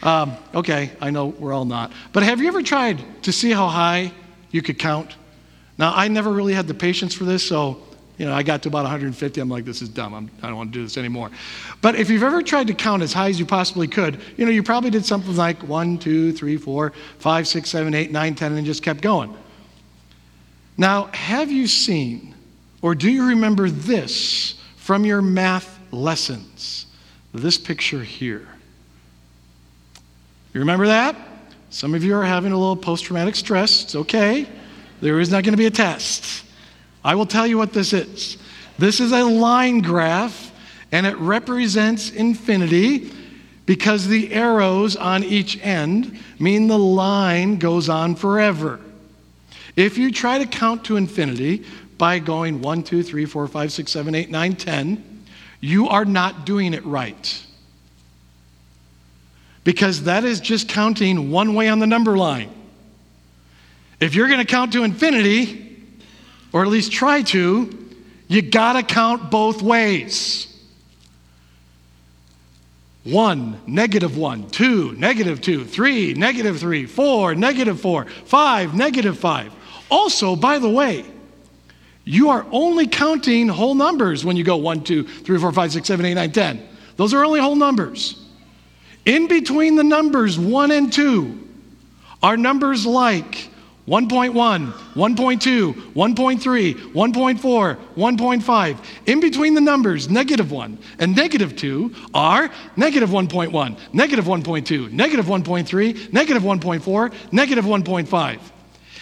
Um, 0.00 0.36
okay, 0.54 0.92
I 1.00 1.10
know 1.10 1.26
we're 1.26 1.52
all 1.52 1.64
not. 1.64 1.92
But 2.12 2.22
have 2.22 2.40
you 2.40 2.46
ever 2.46 2.62
tried 2.62 3.02
to 3.24 3.32
see 3.32 3.50
how 3.50 3.66
high 3.66 4.12
you 4.50 4.62
could 4.62 4.78
count? 4.78 5.16
Now, 5.76 5.92
I 5.94 6.08
never 6.08 6.30
really 6.30 6.54
had 6.54 6.66
the 6.66 6.74
patience 6.74 7.14
for 7.14 7.24
this, 7.24 7.46
so 7.46 7.82
you 8.18 8.26
know, 8.26 8.34
I 8.34 8.42
got 8.42 8.62
to 8.62 8.68
about 8.68 8.82
150. 8.82 9.40
I'm 9.40 9.48
like, 9.48 9.64
this 9.64 9.80
is 9.80 9.88
dumb. 9.88 10.12
I'm, 10.12 10.28
I 10.38 10.46
do 10.46 10.48
not 10.48 10.56
want 10.56 10.72
to 10.72 10.78
do 10.78 10.82
this 10.82 10.96
anymore. 10.96 11.30
But 11.80 11.94
if 11.94 12.10
you've 12.10 12.24
ever 12.24 12.42
tried 12.42 12.66
to 12.66 12.74
count 12.74 13.02
as 13.02 13.12
high 13.12 13.28
as 13.28 13.38
you 13.38 13.46
possibly 13.46 13.86
could, 13.86 14.20
you 14.36 14.44
know, 14.44 14.50
you 14.50 14.64
probably 14.64 14.90
did 14.90 15.06
something 15.06 15.36
like 15.36 15.62
one, 15.62 15.98
two, 15.98 16.32
three, 16.32 16.56
four, 16.56 16.92
five, 17.20 17.46
six, 17.46 17.70
seven, 17.70 17.94
eight, 17.94 18.10
nine, 18.10 18.34
ten, 18.34 18.52
and 18.54 18.66
just 18.66 18.82
kept 18.82 19.02
going. 19.02 19.36
Now, 20.76 21.04
have 21.12 21.52
you 21.52 21.68
seen 21.68 22.34
or 22.82 22.94
do 22.94 23.10
you 23.10 23.28
remember 23.28 23.70
this 23.70 24.54
from 24.76 25.04
your 25.04 25.22
math 25.22 25.78
lessons? 25.90 26.86
This 27.34 27.58
picture 27.58 28.02
here. 28.02 28.48
You 30.52 30.60
remember 30.60 30.86
that? 30.86 31.16
Some 31.70 31.94
of 31.94 32.02
you 32.02 32.16
are 32.16 32.24
having 32.24 32.52
a 32.52 32.58
little 32.58 32.76
post 32.76 33.04
traumatic 33.04 33.36
stress. 33.36 33.84
It's 33.84 33.94
okay. 33.94 34.48
There 35.00 35.20
is 35.20 35.30
not 35.30 35.44
going 35.44 35.52
to 35.52 35.58
be 35.58 35.66
a 35.66 35.70
test. 35.70 36.44
I 37.04 37.14
will 37.14 37.26
tell 37.26 37.46
you 37.46 37.58
what 37.58 37.72
this 37.72 37.92
is. 37.92 38.38
This 38.78 39.00
is 39.00 39.12
a 39.12 39.24
line 39.24 39.80
graph, 39.80 40.52
and 40.92 41.06
it 41.06 41.16
represents 41.18 42.10
infinity 42.10 43.12
because 43.66 44.06
the 44.06 44.32
arrows 44.32 44.96
on 44.96 45.22
each 45.22 45.62
end 45.62 46.18
mean 46.38 46.68
the 46.68 46.78
line 46.78 47.58
goes 47.58 47.88
on 47.88 48.14
forever. 48.14 48.80
If 49.76 49.98
you 49.98 50.10
try 50.10 50.38
to 50.38 50.46
count 50.46 50.84
to 50.86 50.96
infinity 50.96 51.66
by 51.98 52.18
going 52.18 52.62
1, 52.62 52.82
2, 52.82 53.02
3, 53.02 53.24
4, 53.26 53.46
5, 53.46 53.72
6, 53.72 53.92
7, 53.92 54.14
8, 54.14 54.30
9, 54.30 54.56
10, 54.56 55.24
you 55.60 55.88
are 55.88 56.04
not 56.04 56.46
doing 56.46 56.72
it 56.72 56.84
right 56.86 57.44
because 59.64 60.04
that 60.04 60.24
is 60.24 60.40
just 60.40 60.68
counting 60.68 61.30
one 61.30 61.54
way 61.54 61.68
on 61.68 61.78
the 61.78 61.86
number 61.86 62.16
line. 62.16 62.50
If 64.00 64.14
you're 64.14 64.28
going 64.28 64.40
to 64.40 64.46
count 64.46 64.72
to 64.74 64.84
infinity, 64.84 65.82
or 66.52 66.62
at 66.62 66.68
least 66.68 66.92
try 66.92 67.22
to, 67.22 67.90
you 68.28 68.42
got 68.42 68.74
to 68.74 68.82
count 68.82 69.30
both 69.30 69.62
ways. 69.62 70.44
One, 73.04 73.60
negative 73.66 74.18
one, 74.18 74.50
two, 74.50 74.92
negative 74.92 75.40
two, 75.40 75.64
three, 75.64 76.12
negative 76.14 76.58
three, 76.58 76.84
four, 76.84 77.34
negative 77.34 77.80
four, 77.80 78.04
five, 78.04 78.74
negative 78.74 79.18
five. 79.18 79.52
Also, 79.90 80.36
by 80.36 80.58
the 80.58 80.68
way, 80.68 81.04
you 82.04 82.28
are 82.30 82.46
only 82.52 82.86
counting 82.86 83.48
whole 83.48 83.74
numbers 83.74 84.24
when 84.24 84.36
you 84.36 84.44
go 84.44 84.56
one, 84.56 84.82
two, 84.82 85.04
three, 85.04 85.38
four, 85.38 85.52
five, 85.52 85.72
six, 85.72 85.88
seven, 85.88 86.04
eight, 86.04 86.14
nine, 86.14 86.32
ten. 86.32 86.66
Those 86.96 87.14
are 87.14 87.24
only 87.24 87.40
whole 87.40 87.56
numbers. 87.56 88.27
In 89.08 89.26
between 89.26 89.74
the 89.74 89.82
numbers 89.82 90.38
1 90.38 90.70
and 90.70 90.92
2 90.92 91.48
are 92.22 92.36
numbers 92.36 92.84
like 92.84 93.48
1.1, 93.88 94.34
1.2, 94.34 95.72
1.3, 95.94 96.74
1.4, 96.92 97.76
1.5. 97.96 98.78
In 99.06 99.20
between 99.20 99.54
the 99.54 99.62
numbers 99.62 100.10
negative 100.10 100.52
1 100.52 100.78
and 100.98 101.16
negative 101.16 101.56
2 101.56 101.94
are 102.12 102.50
negative 102.76 103.08
1.1, 103.08 103.78
negative 103.94 104.26
1.2, 104.26 104.92
negative 104.92 105.24
1.3, 105.24 106.12
negative 106.12 106.42
1.4, 106.42 107.32
negative 107.32 107.64
1.5. 107.64 108.40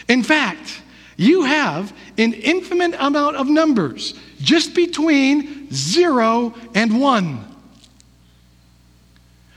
In 0.06 0.22
fact, 0.22 0.82
you 1.16 1.42
have 1.42 1.92
an 2.16 2.32
infinite 2.32 2.94
amount 3.00 3.34
of 3.34 3.48
numbers 3.48 4.14
just 4.38 4.72
between 4.72 5.68
0 5.72 6.54
and 6.76 7.00
1. 7.00 7.55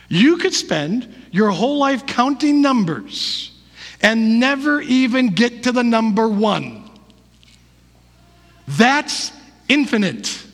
You 0.10 0.38
could 0.38 0.54
spend 0.54 1.08
your 1.32 1.51
whole 1.51 1.78
life 1.78 2.06
counting 2.06 2.62
numbers 2.62 3.51
and 4.01 4.39
never 4.39 4.82
even 4.82 5.30
get 5.30 5.63
to 5.63 5.72
the 5.72 5.84
number 5.84 6.28
one. 6.28 6.89
That's 8.68 9.32
infinite. 9.68 10.46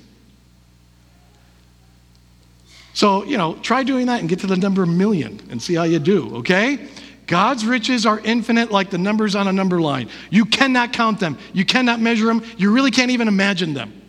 So, 2.94 3.24
you 3.26 3.38
know, 3.38 3.56
try 3.56 3.84
doing 3.84 4.08
that 4.08 4.22
and 4.22 4.30
get 4.30 4.40
to 4.40 4.48
the 4.48 4.56
number 4.56 4.86
million 4.86 5.42
and 5.50 5.62
see 5.62 5.76
how 5.76 5.84
you 5.84 6.00
do, 6.00 6.38
okay? 6.38 6.88
God's 7.28 7.66
riches 7.66 8.06
are 8.06 8.20
infinite 8.20 8.72
like 8.72 8.90
the 8.90 8.98
numbers 8.98 9.36
on 9.36 9.48
a 9.48 9.52
number 9.52 9.82
line. 9.82 10.10
You 10.30 10.46
cannot 10.46 10.94
count 10.94 11.20
them, 11.20 11.38
you 11.54 11.66
cannot 11.66 12.00
measure 12.00 12.26
them, 12.26 12.44
you 12.58 12.72
really 12.72 12.92
can't 12.92 13.12
even 13.12 13.28
imagine 13.28 13.74
them. 13.74 14.02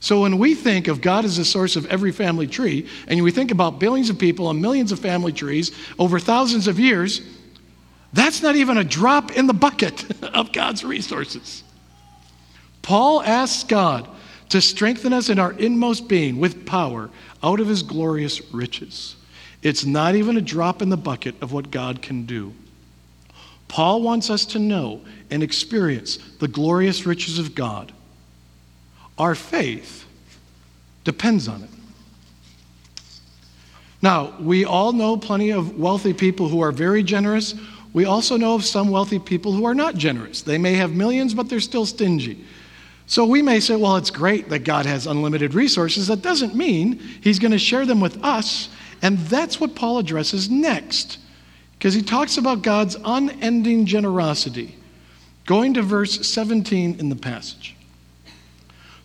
So 0.00 0.22
when 0.22 0.38
we 0.38 0.54
think 0.54 0.88
of 0.88 1.00
God 1.00 1.24
as 1.24 1.36
the 1.36 1.44
source 1.44 1.76
of 1.76 1.86
every 1.86 2.12
family 2.12 2.46
tree, 2.46 2.86
and 3.08 3.22
we 3.22 3.30
think 3.30 3.50
about 3.50 3.78
billions 3.78 4.10
of 4.10 4.18
people 4.18 4.50
and 4.50 4.60
millions 4.60 4.92
of 4.92 4.98
family 4.98 5.32
trees 5.32 5.72
over 5.98 6.18
thousands 6.18 6.68
of 6.68 6.78
years, 6.78 7.22
that's 8.12 8.42
not 8.42 8.56
even 8.56 8.78
a 8.78 8.84
drop 8.84 9.32
in 9.32 9.46
the 9.46 9.54
bucket 9.54 10.04
of 10.34 10.52
God's 10.52 10.84
resources. 10.84 11.62
Paul 12.82 13.22
asks 13.22 13.64
God 13.64 14.08
to 14.50 14.60
strengthen 14.60 15.12
us 15.12 15.28
in 15.28 15.38
our 15.38 15.52
inmost 15.52 16.08
being 16.08 16.38
with 16.38 16.66
power 16.66 17.10
out 17.42 17.60
of 17.60 17.66
his 17.66 17.82
glorious 17.82 18.40
riches. 18.52 19.16
It's 19.62 19.84
not 19.84 20.14
even 20.14 20.36
a 20.36 20.40
drop 20.40 20.82
in 20.82 20.88
the 20.88 20.96
bucket 20.96 21.34
of 21.42 21.52
what 21.52 21.70
God 21.70 22.00
can 22.00 22.26
do. 22.26 22.54
Paul 23.68 24.02
wants 24.02 24.30
us 24.30 24.46
to 24.46 24.58
know 24.58 25.00
and 25.30 25.42
experience 25.42 26.18
the 26.38 26.46
glorious 26.46 27.04
riches 27.06 27.38
of 27.38 27.54
God. 27.54 27.92
Our 29.18 29.34
faith 29.34 30.04
depends 31.04 31.48
on 31.48 31.62
it. 31.62 31.70
Now, 34.02 34.34
we 34.38 34.64
all 34.64 34.92
know 34.92 35.16
plenty 35.16 35.50
of 35.50 35.78
wealthy 35.78 36.12
people 36.12 36.48
who 36.48 36.60
are 36.60 36.72
very 36.72 37.02
generous. 37.02 37.54
We 37.92 38.04
also 38.04 38.36
know 38.36 38.54
of 38.54 38.64
some 38.64 38.90
wealthy 38.90 39.18
people 39.18 39.52
who 39.52 39.64
are 39.64 39.74
not 39.74 39.94
generous. 39.94 40.42
They 40.42 40.58
may 40.58 40.74
have 40.74 40.92
millions, 40.92 41.32
but 41.32 41.48
they're 41.48 41.60
still 41.60 41.86
stingy. 41.86 42.44
So 43.06 43.24
we 43.24 43.40
may 43.40 43.60
say, 43.60 43.76
well, 43.76 43.96
it's 43.96 44.10
great 44.10 44.48
that 44.50 44.60
God 44.60 44.84
has 44.84 45.06
unlimited 45.06 45.54
resources. 45.54 46.08
That 46.08 46.22
doesn't 46.22 46.54
mean 46.54 46.98
He's 46.98 47.38
going 47.38 47.52
to 47.52 47.58
share 47.58 47.86
them 47.86 48.00
with 48.00 48.22
us. 48.22 48.68
And 49.00 49.18
that's 49.18 49.60
what 49.60 49.74
Paul 49.74 49.98
addresses 49.98 50.50
next, 50.50 51.18
because 51.78 51.94
he 51.94 52.02
talks 52.02 52.36
about 52.38 52.62
God's 52.62 52.96
unending 53.04 53.86
generosity. 53.86 54.76
Going 55.44 55.74
to 55.74 55.82
verse 55.82 56.26
17 56.26 56.98
in 56.98 57.08
the 57.08 57.16
passage. 57.16 57.75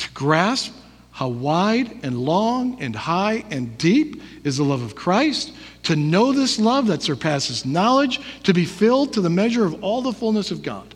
to 0.00 0.10
grasp 0.12 0.72
how 1.12 1.28
wide 1.28 2.02
and 2.02 2.18
long 2.18 2.80
and 2.80 2.96
high 2.96 3.44
and 3.50 3.76
deep 3.76 4.22
is 4.42 4.56
the 4.56 4.64
love 4.64 4.80
of 4.82 4.94
Christ, 4.94 5.52
to 5.82 5.94
know 5.94 6.32
this 6.32 6.58
love 6.58 6.86
that 6.86 7.02
surpasses 7.02 7.66
knowledge, 7.66 8.20
to 8.44 8.54
be 8.54 8.64
filled 8.64 9.12
to 9.12 9.20
the 9.20 9.28
measure 9.28 9.66
of 9.66 9.84
all 9.84 10.00
the 10.00 10.12
fullness 10.12 10.50
of 10.50 10.62
God. 10.62 10.94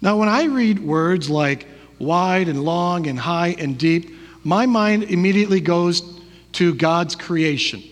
Now, 0.00 0.16
when 0.18 0.28
I 0.28 0.44
read 0.44 0.78
words 0.78 1.28
like 1.28 1.66
wide 1.98 2.48
and 2.48 2.62
long 2.62 3.08
and 3.08 3.18
high 3.18 3.56
and 3.58 3.76
deep, 3.76 4.10
my 4.44 4.66
mind 4.66 5.04
immediately 5.04 5.60
goes 5.60 6.20
to 6.52 6.74
God's 6.74 7.16
creation. 7.16 7.82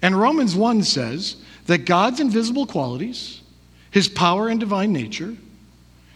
And 0.00 0.18
Romans 0.18 0.54
1 0.54 0.84
says 0.84 1.36
that 1.66 1.84
God's 1.84 2.20
invisible 2.20 2.66
qualities, 2.66 3.42
his 3.90 4.08
power 4.08 4.48
and 4.48 4.58
divine 4.58 4.92
nature, 4.92 5.36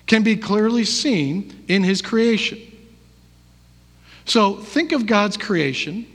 can 0.09 0.23
be 0.25 0.37
clearly 0.37 0.85
seen 0.85 1.65
in 1.69 1.85
his 1.85 2.03
creation. 2.03 2.61
So 4.25 4.57
think 4.57 4.93
of 4.93 5.07
God's 5.07 5.37
creation, 5.37 6.07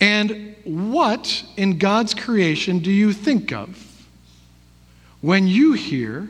and 0.00 0.56
what 0.64 1.44
in 1.56 1.78
God's 1.78 2.14
creation 2.14 2.78
do 2.78 2.90
you 2.90 3.12
think 3.12 3.52
of 3.52 4.06
when 5.20 5.46
you 5.46 5.74
hear 5.74 6.28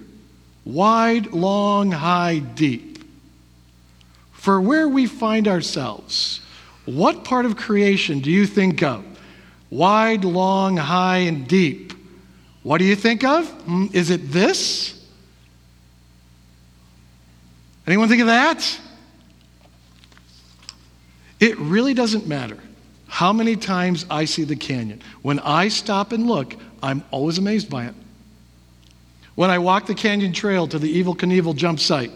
wide, 0.64 1.32
long, 1.32 1.90
high, 1.90 2.38
deep. 2.38 3.04
For 4.32 4.60
where 4.60 4.88
we 4.88 5.06
find 5.06 5.48
ourselves, 5.48 6.40
what 6.84 7.24
part 7.24 7.46
of 7.46 7.56
creation 7.56 8.20
do 8.20 8.30
you 8.30 8.46
think 8.46 8.82
of? 8.82 9.04
Wide, 9.70 10.24
long, 10.24 10.76
high, 10.76 11.18
and 11.18 11.48
deep. 11.48 11.92
What 12.62 12.78
do 12.78 12.84
you 12.84 12.96
think 12.96 13.24
of? 13.24 13.48
Hmm, 13.62 13.86
is 13.92 14.10
it 14.10 14.30
this? 14.30 15.03
Anyone 17.86 18.08
think 18.08 18.22
of 18.22 18.28
that? 18.28 18.80
It 21.40 21.58
really 21.58 21.94
doesn't 21.94 22.26
matter 22.26 22.58
how 23.06 23.32
many 23.32 23.56
times 23.56 24.06
I 24.10 24.24
see 24.24 24.44
the 24.44 24.56
canyon. 24.56 25.02
When 25.22 25.38
I 25.40 25.68
stop 25.68 26.12
and 26.12 26.26
look, 26.26 26.56
I'm 26.82 27.04
always 27.10 27.38
amazed 27.38 27.68
by 27.68 27.86
it. 27.86 27.94
When 29.34 29.50
I 29.50 29.58
walk 29.58 29.86
the 29.86 29.94
canyon 29.94 30.32
trail 30.32 30.66
to 30.68 30.78
the 30.78 31.02
Evel 31.02 31.16
Knievel 31.16 31.54
jump 31.56 31.80
site, 31.80 32.12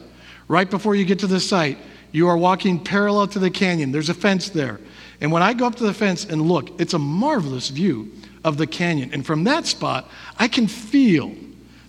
right 0.47 0.69
before 0.71 0.95
you 0.95 1.05
get 1.05 1.19
to 1.21 1.27
the 1.27 1.41
site, 1.41 1.79
you 2.13 2.29
are 2.29 2.37
walking 2.37 2.83
parallel 2.83 3.27
to 3.29 3.39
the 3.39 3.51
canyon. 3.51 3.93
There's 3.93 4.09
a 4.09 4.15
fence 4.15 4.49
there. 4.49 4.81
And 5.21 5.31
when 5.31 5.43
I 5.43 5.53
go 5.53 5.67
up 5.67 5.75
to 5.77 5.85
the 5.85 5.95
fence 5.95 6.25
and 6.25 6.43
look, 6.43 6.81
it's 6.81 6.95
a 6.95 6.99
marvelous 6.99 7.69
view 7.69 8.11
of 8.45 8.57
the 8.57 8.67
canyon. 8.67 9.11
And 9.13 9.27
from 9.27 9.45
that 9.45 9.67
spot, 9.67 10.09
I 10.39 10.49
can 10.49 10.69
feel 10.69 11.35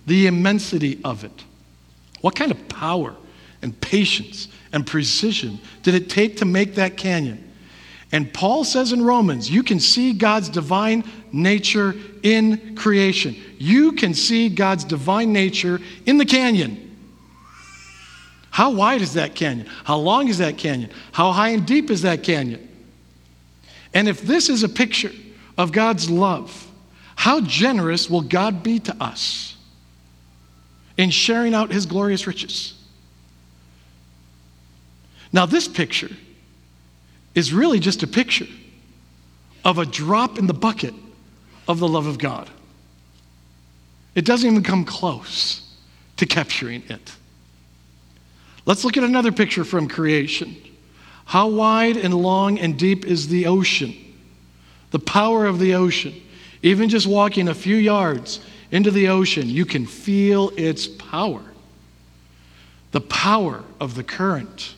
the 0.06 0.26
immensity 0.26 1.00
of 1.04 1.24
it. 1.24 1.44
What 2.20 2.34
kind 2.34 2.50
of 2.50 2.68
power 2.68 3.14
and 3.62 3.78
patience 3.80 4.48
and 4.72 4.86
precision 4.86 5.58
did 5.82 5.94
it 5.94 6.08
take 6.08 6.38
to 6.38 6.44
make 6.44 6.74
that 6.76 6.96
canyon? 6.96 7.46
And 8.12 8.32
Paul 8.32 8.64
says 8.64 8.92
in 8.92 9.02
Romans, 9.04 9.48
you 9.48 9.62
can 9.62 9.78
see 9.78 10.12
God's 10.12 10.48
divine 10.48 11.04
nature 11.32 11.94
in 12.22 12.74
creation. 12.74 13.36
You 13.58 13.92
can 13.92 14.14
see 14.14 14.48
God's 14.48 14.84
divine 14.84 15.32
nature 15.32 15.80
in 16.06 16.18
the 16.18 16.24
canyon. 16.24 16.88
How 18.50 18.72
wide 18.72 19.00
is 19.00 19.14
that 19.14 19.36
canyon? 19.36 19.68
How 19.84 19.96
long 19.96 20.26
is 20.26 20.38
that 20.38 20.58
canyon? 20.58 20.90
How 21.12 21.30
high 21.30 21.50
and 21.50 21.64
deep 21.64 21.88
is 21.88 22.02
that 22.02 22.24
canyon? 22.24 22.66
And 23.94 24.08
if 24.08 24.22
this 24.22 24.48
is 24.48 24.64
a 24.64 24.68
picture 24.68 25.12
of 25.56 25.70
God's 25.70 26.10
love, 26.10 26.66
how 27.14 27.40
generous 27.42 28.10
will 28.10 28.22
God 28.22 28.62
be 28.62 28.80
to 28.80 28.96
us 29.02 29.56
in 30.96 31.10
sharing 31.10 31.54
out 31.54 31.70
his 31.70 31.86
glorious 31.86 32.26
riches? 32.26 32.79
Now, 35.32 35.46
this 35.46 35.68
picture 35.68 36.10
is 37.34 37.52
really 37.52 37.78
just 37.78 38.02
a 38.02 38.06
picture 38.06 38.48
of 39.64 39.78
a 39.78 39.86
drop 39.86 40.38
in 40.38 40.46
the 40.46 40.54
bucket 40.54 40.94
of 41.68 41.78
the 41.78 41.88
love 41.88 42.06
of 42.06 42.18
God. 42.18 42.50
It 44.14 44.24
doesn't 44.24 44.50
even 44.50 44.62
come 44.62 44.84
close 44.84 45.62
to 46.16 46.26
capturing 46.26 46.82
it. 46.88 47.12
Let's 48.66 48.84
look 48.84 48.96
at 48.96 49.04
another 49.04 49.32
picture 49.32 49.64
from 49.64 49.88
creation. 49.88 50.56
How 51.24 51.48
wide 51.48 51.96
and 51.96 52.12
long 52.12 52.58
and 52.58 52.78
deep 52.78 53.06
is 53.06 53.28
the 53.28 53.46
ocean? 53.46 53.94
The 54.90 54.98
power 54.98 55.46
of 55.46 55.58
the 55.58 55.74
ocean. 55.74 56.14
Even 56.62 56.88
just 56.88 57.06
walking 57.06 57.48
a 57.48 57.54
few 57.54 57.76
yards 57.76 58.40
into 58.70 58.90
the 58.90 59.08
ocean, 59.08 59.48
you 59.48 59.64
can 59.64 59.86
feel 59.86 60.50
its 60.56 60.86
power. 60.86 61.42
The 62.92 63.00
power 63.00 63.62
of 63.80 63.94
the 63.94 64.02
current, 64.02 64.74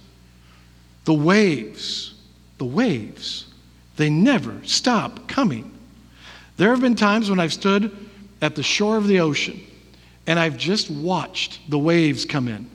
the 1.05 1.15
waves, 1.15 2.15
the 2.59 2.65
waves, 2.65 3.47
they 3.97 4.11
never 4.11 4.61
stop 4.65 5.29
coming. 5.29 5.71
There 6.57 6.71
have 6.71 6.81
been 6.81 6.95
times 6.95 7.29
when 7.31 7.41
I've 7.41 7.53
stood 7.53 7.95
at 8.41 8.55
the 8.55 8.63
shore 8.63 8.97
of 8.97 9.07
the 9.07 9.21
ocean 9.21 9.61
and 10.27 10.39
I've 10.39 10.57
just 10.57 10.91
watched 10.91 11.59
the 11.69 11.79
waves 11.79 12.25
come 12.25 12.49
in. 12.49 12.69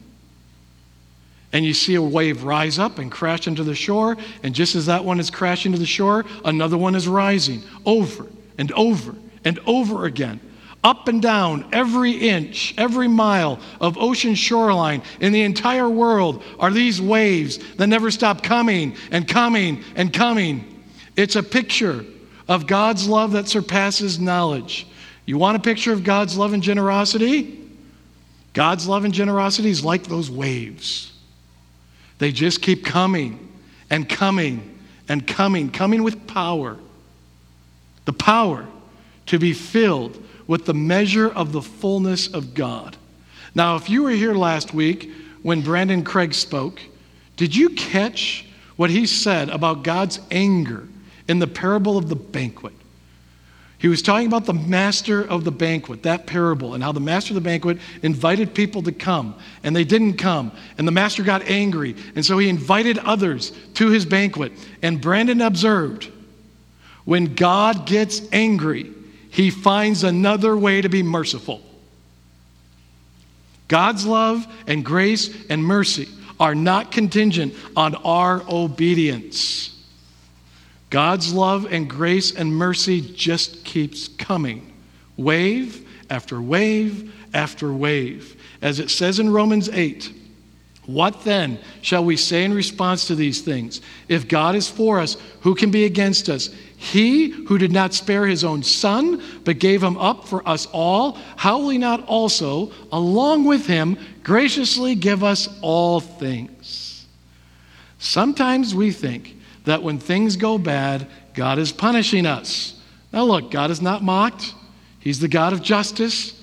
And 1.53 1.63
you 1.63 1.73
see 1.73 1.95
a 1.95 2.01
wave 2.01 2.43
rise 2.43 2.77
up 2.77 2.99
and 2.99 3.09
crash 3.09 3.47
into 3.47 3.63
the 3.63 3.73
shore, 3.73 4.17
and 4.43 4.53
just 4.53 4.75
as 4.75 4.87
that 4.87 5.05
one 5.05 5.19
is 5.19 5.29
crashing 5.29 5.71
to 5.71 5.77
the 5.77 5.85
shore, 5.85 6.25
another 6.43 6.77
one 6.77 6.93
is 6.93 7.07
rising 7.07 7.63
over 7.85 8.27
and 8.57 8.71
over 8.73 9.15
and 9.45 9.59
over 9.65 10.05
again. 10.05 10.41
Up 10.83 11.07
and 11.07 11.21
down, 11.21 11.67
every 11.73 12.11
inch, 12.11 12.73
every 12.77 13.07
mile 13.07 13.59
of 13.81 13.97
ocean 13.97 14.35
shoreline 14.35 15.01
in 15.19 15.33
the 15.33 15.41
entire 15.41 15.89
world 15.89 16.43
are 16.59 16.71
these 16.71 17.01
waves 17.01 17.57
that 17.75 17.87
never 17.87 18.11
stop 18.11 18.43
coming 18.43 18.95
and 19.11 19.27
coming 19.27 19.83
and 19.95 20.13
coming. 20.13 20.83
It's 21.15 21.35
a 21.35 21.43
picture 21.43 22.05
of 22.47 22.67
God's 22.67 23.07
love 23.07 23.31
that 23.33 23.47
surpasses 23.47 24.19
knowledge. 24.19 24.87
You 25.25 25.37
want 25.37 25.57
a 25.57 25.59
picture 25.59 25.91
of 25.91 26.03
God's 26.03 26.37
love 26.37 26.53
and 26.53 26.63
generosity? 26.63 27.59
God's 28.53 28.87
love 28.87 29.03
and 29.03 29.13
generosity 29.13 29.69
is 29.69 29.83
like 29.83 30.03
those 30.03 30.31
waves. 30.31 31.11
They 32.19 32.31
just 32.31 32.61
keep 32.61 32.85
coming 32.85 33.51
and 33.89 34.07
coming 34.07 34.79
and 35.09 35.25
coming, 35.27 35.69
coming 35.69 36.03
with 36.03 36.27
power. 36.27 36.77
The 38.05 38.13
power 38.13 38.65
to 39.27 39.37
be 39.37 39.53
filled 39.53 40.23
with 40.47 40.65
the 40.65 40.73
measure 40.73 41.29
of 41.29 41.51
the 41.51 41.62
fullness 41.62 42.27
of 42.27 42.53
God. 42.53 42.97
Now, 43.53 43.75
if 43.75 43.89
you 43.89 44.03
were 44.03 44.12
here 44.12 44.33
last 44.33 44.73
week 44.73 45.12
when 45.43 45.62
Brandon 45.62 46.03
Craig 46.03 46.33
spoke, 46.33 46.79
did 47.36 47.55
you 47.55 47.69
catch 47.69 48.45
what 48.75 48.89
he 48.89 49.05
said 49.05 49.49
about 49.49 49.83
God's 49.83 50.19
anger 50.31 50.88
in 51.27 51.39
the 51.39 51.47
parable 51.47 51.97
of 51.97 52.10
the 52.10 52.15
banquet? 52.15 52.73
He 53.79 53.88
was 53.88 54.01
talking 54.01 54.25
about 54.25 54.45
the 54.45 54.53
master 54.53 55.21
of 55.23 55.43
the 55.43 55.51
banquet, 55.51 56.01
that 56.03 56.25
parable, 56.25 56.73
and 56.73 56.83
how 56.83 56.91
the 56.91 56.99
master 56.99 57.31
of 57.31 57.36
the 57.36 57.41
banquet 57.41 57.77
invited 58.01 58.55
people 58.55 58.81
to 58.83 58.91
come, 58.91 59.36
and 59.63 59.75
they 59.75 59.83
didn't 59.83 60.15
come. 60.15 60.51
And 60.79 60.88
the 60.88 60.91
master 60.91 61.21
got 61.21 61.43
angry, 61.43 61.95
and 62.15 62.25
so 62.25 62.39
he 62.39 62.49
invited 62.49 62.97
others 62.97 63.51
to 63.75 63.89
his 63.89 64.03
banquet. 64.03 64.51
And 64.81 64.99
Brandon 64.99 65.41
observed 65.41 66.12
when 67.05 67.36
God 67.36 67.86
gets 67.86 68.21
angry, 68.33 68.91
he 69.38 69.52
finds 69.52 70.04
another 70.04 70.58
way 70.58 70.82
to 70.82 70.89
be 70.89 71.04
merciful. 71.04 71.62
God's 73.67 74.04
love 74.04 74.47
and 74.65 74.84
grace 74.84 75.45
and 75.47 75.63
mercy 75.63 76.10
are 76.39 76.56
not 76.56 76.91
contingent 76.91 77.54
on 77.76 77.93
our 78.04 78.41
obedience. 78.50 79.80
God's 80.89 81.34
love 81.34 81.71
and 81.71 81.88
grace 81.88 82.34
and 82.34 82.52
mercy 82.52 83.00
just 83.00 83.63
keeps 83.63 84.08
coming, 84.08 84.73
wave 85.17 85.88
after 86.10 86.41
wave 86.41 87.13
after 87.32 87.71
wave. 87.71 88.41
As 88.63 88.80
it 88.80 88.89
says 88.89 89.19
in 89.19 89.30
Romans 89.30 89.69
8, 89.69 90.13
what 90.88 91.23
then 91.26 91.60
shall 91.84 92.04
we 92.04 92.17
say 92.17 92.43
in 92.43 92.56
response 92.56 93.06
to 93.06 93.13
these 93.13 93.41
things? 93.41 93.82
If 94.08 94.28
God 94.28 94.56
is 94.56 94.67
for 94.67 95.00
us, 95.00 95.15
who 95.41 95.54
can 95.54 95.69
be 95.69 95.86
against 95.86 96.28
us? 96.28 96.50
He 96.79 97.29
who 97.29 97.57
did 97.57 97.71
not 97.71 97.95
spare 97.95 98.27
his 98.27 98.43
own 98.43 98.61
son, 98.61 99.21
but 99.43 99.57
gave 99.57 99.83
him 99.83 99.97
up 99.97 100.27
for 100.27 100.47
us 100.47 100.67
all, 100.71 101.17
how 101.35 101.57
will 101.57 101.69
he 101.69 101.79
not 101.79 102.05
also, 102.05 102.71
along 102.91 103.45
with 103.45 103.65
him, 103.65 103.97
graciously 104.23 104.93
give 104.93 105.23
us 105.23 105.49
all 105.61 105.99
things? 105.99 107.05
Sometimes 107.97 108.75
we 108.75 108.91
think 108.91 109.35
that 109.65 109.81
when 109.81 109.97
things 109.97 110.35
go 110.35 110.59
bad, 110.59 111.07
God 111.33 111.57
is 111.57 111.71
punishing 111.71 112.27
us. 112.27 112.79
Now, 113.11 113.23
look, 113.23 113.49
God 113.49 113.71
is 113.71 113.81
not 113.81 114.03
mocked, 114.03 114.53
He's 114.99 115.19
the 115.19 115.27
God 115.27 115.53
of 115.53 115.61
justice. 115.61 116.33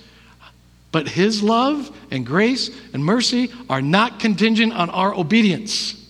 But 0.90 1.08
His 1.08 1.42
love 1.42 1.90
and 2.10 2.24
grace 2.24 2.70
and 2.92 3.04
mercy 3.04 3.50
are 3.68 3.82
not 3.82 4.20
contingent 4.20 4.72
on 4.72 4.90
our 4.90 5.14
obedience. 5.14 6.03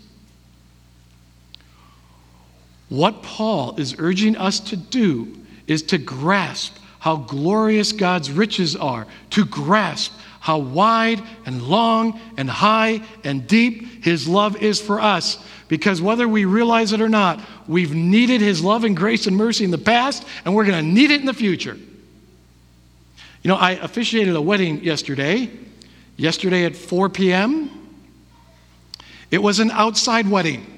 What 2.94 3.24
Paul 3.24 3.74
is 3.76 3.96
urging 3.98 4.36
us 4.36 4.60
to 4.60 4.76
do 4.76 5.36
is 5.66 5.82
to 5.82 5.98
grasp 5.98 6.76
how 7.00 7.16
glorious 7.16 7.90
God's 7.90 8.30
riches 8.30 8.76
are, 8.76 9.08
to 9.30 9.44
grasp 9.44 10.12
how 10.38 10.58
wide 10.58 11.20
and 11.44 11.60
long 11.62 12.20
and 12.36 12.48
high 12.48 13.02
and 13.24 13.48
deep 13.48 14.04
His 14.04 14.28
love 14.28 14.62
is 14.62 14.80
for 14.80 15.00
us. 15.00 15.44
Because 15.66 16.00
whether 16.00 16.28
we 16.28 16.44
realize 16.44 16.92
it 16.92 17.00
or 17.00 17.08
not, 17.08 17.40
we've 17.66 17.92
needed 17.92 18.40
His 18.40 18.62
love 18.62 18.84
and 18.84 18.96
grace 18.96 19.26
and 19.26 19.36
mercy 19.36 19.64
in 19.64 19.72
the 19.72 19.78
past, 19.78 20.24
and 20.44 20.54
we're 20.54 20.64
going 20.64 20.84
to 20.84 20.88
need 20.88 21.10
it 21.10 21.18
in 21.18 21.26
the 21.26 21.34
future. 21.34 21.74
You 21.74 23.48
know, 23.48 23.56
I 23.56 23.72
officiated 23.72 24.36
a 24.36 24.40
wedding 24.40 24.84
yesterday, 24.84 25.50
yesterday 26.16 26.64
at 26.64 26.76
4 26.76 27.08
p.m. 27.08 27.70
It 29.32 29.42
was 29.42 29.58
an 29.58 29.72
outside 29.72 30.30
wedding. 30.30 30.73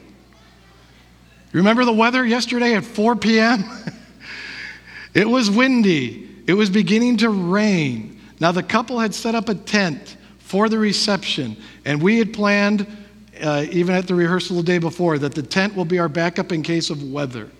Remember 1.53 1.85
the 1.85 1.93
weather 1.93 2.25
yesterday 2.25 2.75
at 2.75 2.85
4 2.85 3.17
p.m.? 3.17 3.65
it 5.15 5.29
was 5.29 5.51
windy, 5.51 6.29
it 6.47 6.55
was 6.55 6.71
beginning 6.71 7.17
to 7.19 7.31
rain. 7.31 8.21
Now, 8.41 8.53
the 8.53 8.63
couple 8.63 8.99
had 8.99 9.15
set 9.15 9.35
up 9.35 9.49
a 9.49 9.55
tent 9.55 10.17
for 10.39 10.69
the 10.69 10.79
reception, 10.79 11.57
and 11.85 12.03
we 12.03 12.19
had 12.19 12.33
planned, 12.33 12.87
uh, 13.43 13.65
even 13.71 13.95
at 13.95 14.07
the 14.07 14.15
rehearsal 14.15 14.57
the 14.57 14.63
day 14.63 14.79
before, 14.79 15.19
that 15.19 15.35
the 15.35 15.43
tent 15.43 15.75
will 15.75 15.85
be 15.85 15.99
our 15.99 16.09
backup 16.09 16.53
in 16.53 16.63
case 16.63 16.91
of 16.91 17.03
weather. 17.11 17.51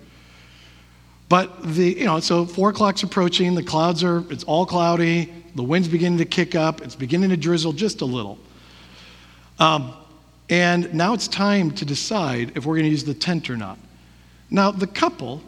But 1.29 1.61
the, 1.63 1.97
you 1.97 2.05
know, 2.05 2.19
so 2.19 2.45
four 2.45 2.69
o'clock's 2.69 3.03
approaching, 3.03 3.55
the 3.55 3.63
clouds 3.63 4.03
are, 4.03 4.23
it's 4.31 4.43
all 4.45 4.65
cloudy, 4.65 5.33
the 5.55 5.63
wind's 5.63 5.87
beginning 5.87 6.19
to 6.19 6.25
kick 6.25 6.55
up, 6.55 6.81
it's 6.81 6.95
beginning 6.95 7.31
to 7.31 7.37
drizzle 7.37 7.73
just 7.73 8.01
a 8.01 8.05
little. 8.05 8.37
Um, 9.59 9.93
and 10.49 10.93
now 10.93 11.13
it's 11.13 11.27
time 11.27 11.71
to 11.71 11.85
decide 11.85 12.53
if 12.55 12.65
we're 12.65 12.75
going 12.75 12.85
to 12.85 12.91
use 12.91 13.03
the 13.03 13.13
tent 13.13 13.49
or 13.49 13.57
not. 13.57 13.77
Now, 14.49 14.71
the 14.71 14.87
couple 14.87 15.41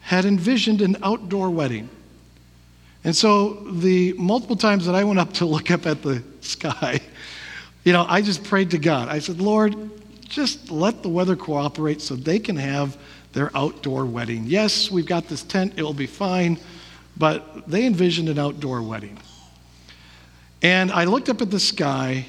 had 0.00 0.24
envisioned 0.24 0.82
an 0.82 0.96
outdoor 1.02 1.50
wedding. 1.50 1.88
And 3.04 3.14
so 3.14 3.54
the 3.54 4.12
multiple 4.14 4.56
times 4.56 4.86
that 4.86 4.94
I 4.94 5.04
went 5.04 5.20
up 5.20 5.32
to 5.34 5.46
look 5.46 5.70
up 5.70 5.86
at 5.86 6.02
the 6.02 6.22
sky, 6.40 7.00
you 7.84 7.92
know, 7.92 8.04
I 8.08 8.20
just 8.20 8.42
prayed 8.42 8.70
to 8.72 8.78
God. 8.78 9.08
I 9.08 9.20
said, 9.20 9.40
Lord, 9.40 9.76
just 10.22 10.70
let 10.70 11.02
the 11.02 11.08
weather 11.08 11.36
cooperate 11.36 12.00
so 12.00 12.16
they 12.16 12.38
can 12.38 12.56
have 12.56 12.96
their 13.32 13.56
outdoor 13.56 14.06
wedding. 14.06 14.44
Yes, 14.46 14.90
we've 14.90 15.06
got 15.06 15.28
this 15.28 15.42
tent, 15.42 15.74
it 15.76 15.82
will 15.82 15.94
be 15.94 16.06
fine, 16.06 16.58
but 17.16 17.68
they 17.68 17.86
envisioned 17.86 18.28
an 18.28 18.38
outdoor 18.38 18.82
wedding. 18.82 19.18
And 20.62 20.90
I 20.92 21.04
looked 21.04 21.28
up 21.28 21.42
at 21.42 21.50
the 21.50 21.60
sky 21.60 22.26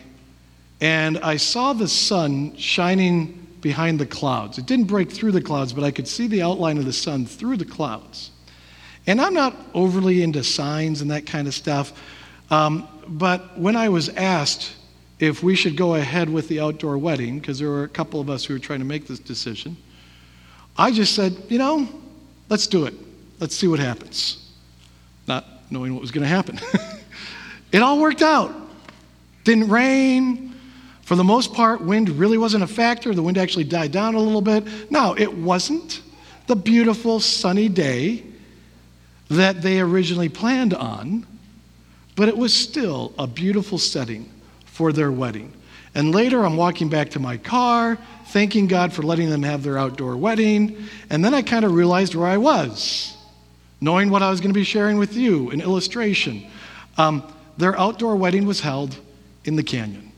and 0.83 1.17
I 1.19 1.37
saw 1.37 1.71
the 1.71 1.87
sun 1.87 2.57
shining 2.57 3.47
behind 3.61 3.99
the 3.99 4.05
clouds. 4.05 4.57
It 4.57 4.65
didn't 4.65 4.87
break 4.87 5.09
through 5.09 5.31
the 5.31 5.41
clouds, 5.41 5.71
but 5.71 5.85
I 5.85 5.91
could 5.91 6.09
see 6.09 6.27
the 6.27 6.41
outline 6.41 6.77
of 6.77 6.83
the 6.83 6.91
sun 6.91 7.25
through 7.25 7.55
the 7.55 7.65
clouds. 7.65 8.31
And 9.07 9.21
I'm 9.21 9.33
not 9.33 9.55
overly 9.73 10.23
into 10.23 10.43
signs 10.43 10.99
and 10.99 11.09
that 11.09 11.25
kind 11.25 11.47
of 11.47 11.53
stuff, 11.53 11.93
um, 12.51 12.85
but 13.07 13.57
when 13.57 13.77
I 13.77 13.87
was 13.87 14.09
asked 14.09 14.75
if 15.19 15.41
we 15.41 15.55
should 15.55 15.77
go 15.77 15.95
ahead 15.95 16.29
with 16.29 16.49
the 16.49 16.59
outdoor 16.59 16.97
wedding, 16.97 17.39
because 17.39 17.59
there 17.59 17.69
were 17.69 17.85
a 17.85 17.89
couple 17.89 18.19
of 18.19 18.29
us 18.29 18.43
who 18.43 18.53
were 18.53 18.59
trying 18.59 18.79
to 18.79 18.85
make 18.85 19.07
this 19.07 19.19
decision, 19.19 19.77
I 20.77 20.91
just 20.91 21.15
said, 21.15 21.33
you 21.47 21.59
know, 21.59 21.87
let's 22.49 22.67
do 22.67 22.85
it. 22.87 22.93
Let's 23.39 23.55
see 23.55 23.67
what 23.67 23.79
happens. 23.79 24.51
Not 25.29 25.45
knowing 25.71 25.93
what 25.93 26.01
was 26.01 26.11
going 26.11 26.23
to 26.23 26.27
happen. 26.27 26.59
it 27.71 27.81
all 27.81 28.01
worked 28.01 28.21
out. 28.21 28.53
Didn't 29.45 29.69
rain. 29.69 30.52
For 31.03 31.15
the 31.15 31.23
most 31.23 31.53
part, 31.53 31.81
wind 31.81 32.09
really 32.09 32.37
wasn't 32.37 32.63
a 32.63 32.67
factor. 32.67 33.13
The 33.13 33.21
wind 33.21 33.37
actually 33.37 33.65
died 33.65 33.91
down 33.91 34.15
a 34.15 34.19
little 34.19 34.41
bit. 34.41 34.89
No, 34.89 35.15
it 35.17 35.33
wasn't 35.33 36.01
the 36.47 36.55
beautiful 36.55 37.19
sunny 37.19 37.67
day 37.67 38.23
that 39.29 39.61
they 39.61 39.81
originally 39.81 40.29
planned 40.29 40.73
on, 40.73 41.25
but 42.15 42.29
it 42.29 42.37
was 42.37 42.53
still 42.53 43.13
a 43.19 43.27
beautiful 43.27 43.77
setting 43.77 44.29
for 44.65 44.93
their 44.93 45.11
wedding. 45.11 45.51
And 45.93 46.15
later, 46.15 46.45
I'm 46.45 46.55
walking 46.55 46.89
back 46.89 47.11
to 47.11 47.19
my 47.19 47.37
car, 47.37 47.97
thanking 48.27 48.67
God 48.67 48.93
for 48.93 49.03
letting 49.03 49.29
them 49.29 49.43
have 49.43 49.61
their 49.61 49.77
outdoor 49.77 50.15
wedding. 50.15 50.87
And 51.09 51.23
then 51.23 51.33
I 51.33 51.41
kind 51.41 51.65
of 51.65 51.73
realized 51.73 52.15
where 52.15 52.27
I 52.27 52.37
was, 52.37 53.15
knowing 53.81 54.09
what 54.09 54.23
I 54.23 54.29
was 54.29 54.39
going 54.39 54.53
to 54.53 54.59
be 54.59 54.63
sharing 54.63 54.97
with 54.97 55.15
you 55.15 55.51
an 55.51 55.59
illustration. 55.59 56.49
Um, 56.97 57.23
their 57.57 57.77
outdoor 57.77 58.15
wedding 58.15 58.45
was 58.45 58.61
held 58.61 58.97
in 59.43 59.57
the 59.57 59.63
canyon. 59.63 60.12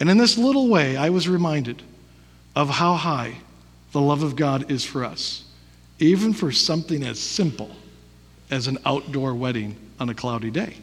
And 0.00 0.10
in 0.10 0.16
this 0.16 0.38
little 0.38 0.68
way, 0.68 0.96
I 0.96 1.10
was 1.10 1.28
reminded 1.28 1.82
of 2.56 2.70
how 2.70 2.94
high 2.94 3.36
the 3.92 4.00
love 4.00 4.22
of 4.22 4.34
God 4.34 4.70
is 4.70 4.84
for 4.84 5.04
us, 5.04 5.44
even 5.98 6.32
for 6.32 6.50
something 6.50 7.02
as 7.04 7.20
simple 7.20 7.70
as 8.50 8.66
an 8.66 8.78
outdoor 8.86 9.34
wedding 9.34 9.76
on 10.00 10.08
a 10.08 10.14
cloudy 10.14 10.50
day. 10.50 10.74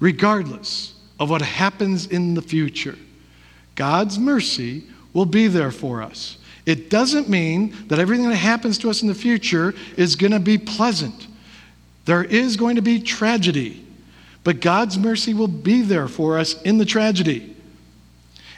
Regardless 0.00 0.94
of 1.20 1.30
what 1.30 1.42
happens 1.42 2.06
in 2.06 2.34
the 2.34 2.42
future, 2.42 2.96
God's 3.74 4.18
mercy 4.18 4.84
will 5.12 5.26
be 5.26 5.46
there 5.46 5.70
for 5.70 6.02
us. 6.02 6.38
It 6.66 6.88
doesn't 6.88 7.28
mean 7.28 7.74
that 7.88 7.98
everything 7.98 8.28
that 8.28 8.36
happens 8.36 8.78
to 8.78 8.90
us 8.90 9.02
in 9.02 9.08
the 9.08 9.14
future 9.14 9.74
is 9.96 10.16
going 10.16 10.32
to 10.32 10.40
be 10.40 10.56
pleasant. 10.56 11.26
There 12.06 12.24
is 12.24 12.56
going 12.56 12.76
to 12.76 12.82
be 12.82 13.00
tragedy, 13.00 13.83
but 14.44 14.60
God's 14.60 14.98
mercy 14.98 15.32
will 15.32 15.48
be 15.48 15.80
there 15.80 16.06
for 16.06 16.38
us 16.38 16.60
in 16.62 16.76
the 16.76 16.84
tragedy. 16.84 17.56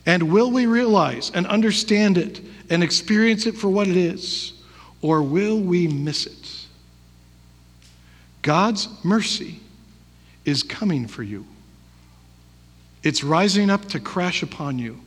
And 0.05 0.31
will 0.31 0.51
we 0.51 0.66
realize 0.66 1.31
and 1.33 1.46
understand 1.46 2.18
it 2.18 2.40
and 2.68 2.83
experience 2.83 3.46
it 3.46 3.57
for 3.57 3.68
what 3.68 3.87
it 3.87 3.96
is, 3.96 4.53
or 5.01 5.22
will 5.22 5.61
we 5.61 5.87
miss 5.87 6.27
it? 6.27 6.66
God's 8.42 8.88
mercy 9.05 9.61
is 10.44 10.62
coming 10.62 11.07
for 11.07 11.22
you. 11.22 11.46
It's 13.03 13.22
rising 13.22 13.70
up 13.70 13.85
to 13.87 14.01
crash 14.01 14.42
upon 14.42 14.79
you. 14.79 15.01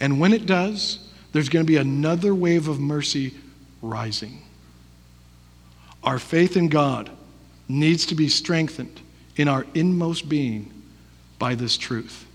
And 0.00 0.20
when 0.20 0.32
it 0.32 0.46
does, 0.46 1.10
there's 1.32 1.48
going 1.48 1.64
to 1.64 1.70
be 1.70 1.76
another 1.76 2.34
wave 2.34 2.68
of 2.68 2.78
mercy 2.78 3.34
rising. 3.80 4.42
Our 6.02 6.18
faith 6.18 6.56
in 6.56 6.68
God 6.68 7.10
needs 7.68 8.06
to 8.06 8.14
be 8.14 8.28
strengthened 8.28 9.00
in 9.38 9.48
our 9.48 9.64
inmost 9.74 10.28
being 10.28 10.70
by 11.38 11.54
this 11.54 11.78
truth. 11.78 12.26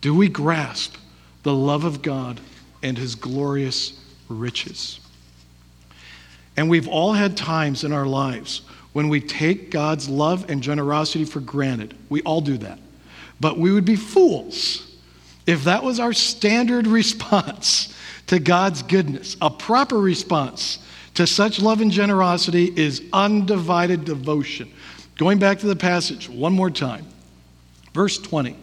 Do 0.00 0.14
we 0.14 0.28
grasp 0.28 0.94
the 1.42 1.52
love 1.52 1.84
of 1.84 2.00
God 2.00 2.40
and 2.82 2.96
his 2.96 3.14
glorious 3.14 4.00
riches? 4.28 5.00
And 6.56 6.70
we've 6.70 6.88
all 6.88 7.12
had 7.12 7.36
times 7.36 7.84
in 7.84 7.92
our 7.92 8.06
lives 8.06 8.62
when 8.92 9.08
we 9.08 9.20
take 9.20 9.70
God's 9.70 10.08
love 10.08 10.48
and 10.48 10.62
generosity 10.62 11.24
for 11.24 11.40
granted. 11.40 11.94
We 12.08 12.22
all 12.22 12.40
do 12.40 12.56
that. 12.58 12.78
But 13.40 13.58
we 13.58 13.72
would 13.72 13.84
be 13.84 13.96
fools 13.96 14.88
if 15.46 15.64
that 15.64 15.82
was 15.82 15.98
our 15.98 16.12
standard 16.12 16.86
response 16.88 17.94
to 18.26 18.38
God's 18.38 18.82
goodness, 18.82 19.36
a 19.40 19.50
proper 19.50 19.98
response 19.98 20.78
to 21.14 21.26
such 21.26 21.60
love 21.60 21.80
and 21.80 21.90
generosity 21.90 22.70
is 22.76 23.02
undivided 23.12 24.04
devotion. 24.04 24.70
Going 25.18 25.38
back 25.40 25.58
to 25.58 25.66
the 25.66 25.76
passage 25.76 26.28
one 26.28 26.54
more 26.54 26.70
time. 26.70 27.04
Verse 27.92 28.18
20. 28.18 28.56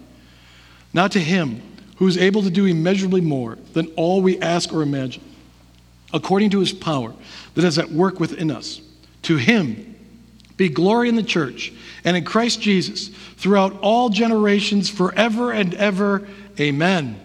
Now 0.94 1.08
to 1.08 1.20
him 1.20 1.62
who 1.98 2.08
is 2.08 2.18
able 2.18 2.42
to 2.44 2.50
do 2.50 2.66
immeasurably 2.66 3.22
more 3.22 3.58
than 3.74 3.88
all 3.98 4.22
we 4.22 4.40
ask 4.40 4.74
or 4.74 4.82
imagine, 4.82 5.24
according 6.14 6.50
to 6.52 6.62
his 6.62 6.72
power 6.72 7.14
that 7.54 7.66
is 7.66 7.78
at 7.78 7.92
work 7.92 8.20
within 8.20 8.50
us. 8.50 8.82
To 9.24 9.36
him 9.36 9.96
be 10.56 10.70
glory 10.70 11.10
in 11.10 11.16
the 11.16 11.24
church 11.24 11.74
and 12.06 12.16
in 12.16 12.24
Christ 12.24 12.62
Jesus 12.62 13.10
throughout 13.36 13.78
all 13.82 14.10
generations, 14.10 14.90
forever 14.90 15.52
and 15.52 15.74
ever. 15.74 16.26
Amen. 16.58 17.20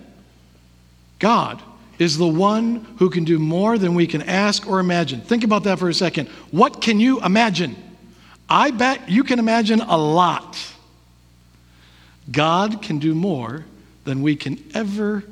God 1.20 1.62
is 2.00 2.18
the 2.18 2.26
one 2.26 2.86
who 2.98 3.10
can 3.10 3.24
do 3.24 3.38
more 3.38 3.78
than 3.78 3.94
we 3.94 4.08
can 4.08 4.22
ask 4.22 4.66
or 4.66 4.80
imagine. 4.80 5.20
Think 5.20 5.44
about 5.44 5.64
that 5.64 5.78
for 5.78 5.88
a 5.88 5.94
second. 5.94 6.28
What 6.50 6.80
can 6.80 6.98
you 6.98 7.20
imagine? 7.20 7.76
I 8.50 8.72
bet 8.72 9.08
you 9.08 9.22
can 9.22 9.38
imagine 9.38 9.80
a 9.80 9.96
lot. 9.96 10.58
God 12.30 12.82
can 12.82 12.98
do 12.98 13.14
more 13.14 13.64
than 14.04 14.22
we 14.22 14.34
can 14.34 14.62
ever 14.74 15.22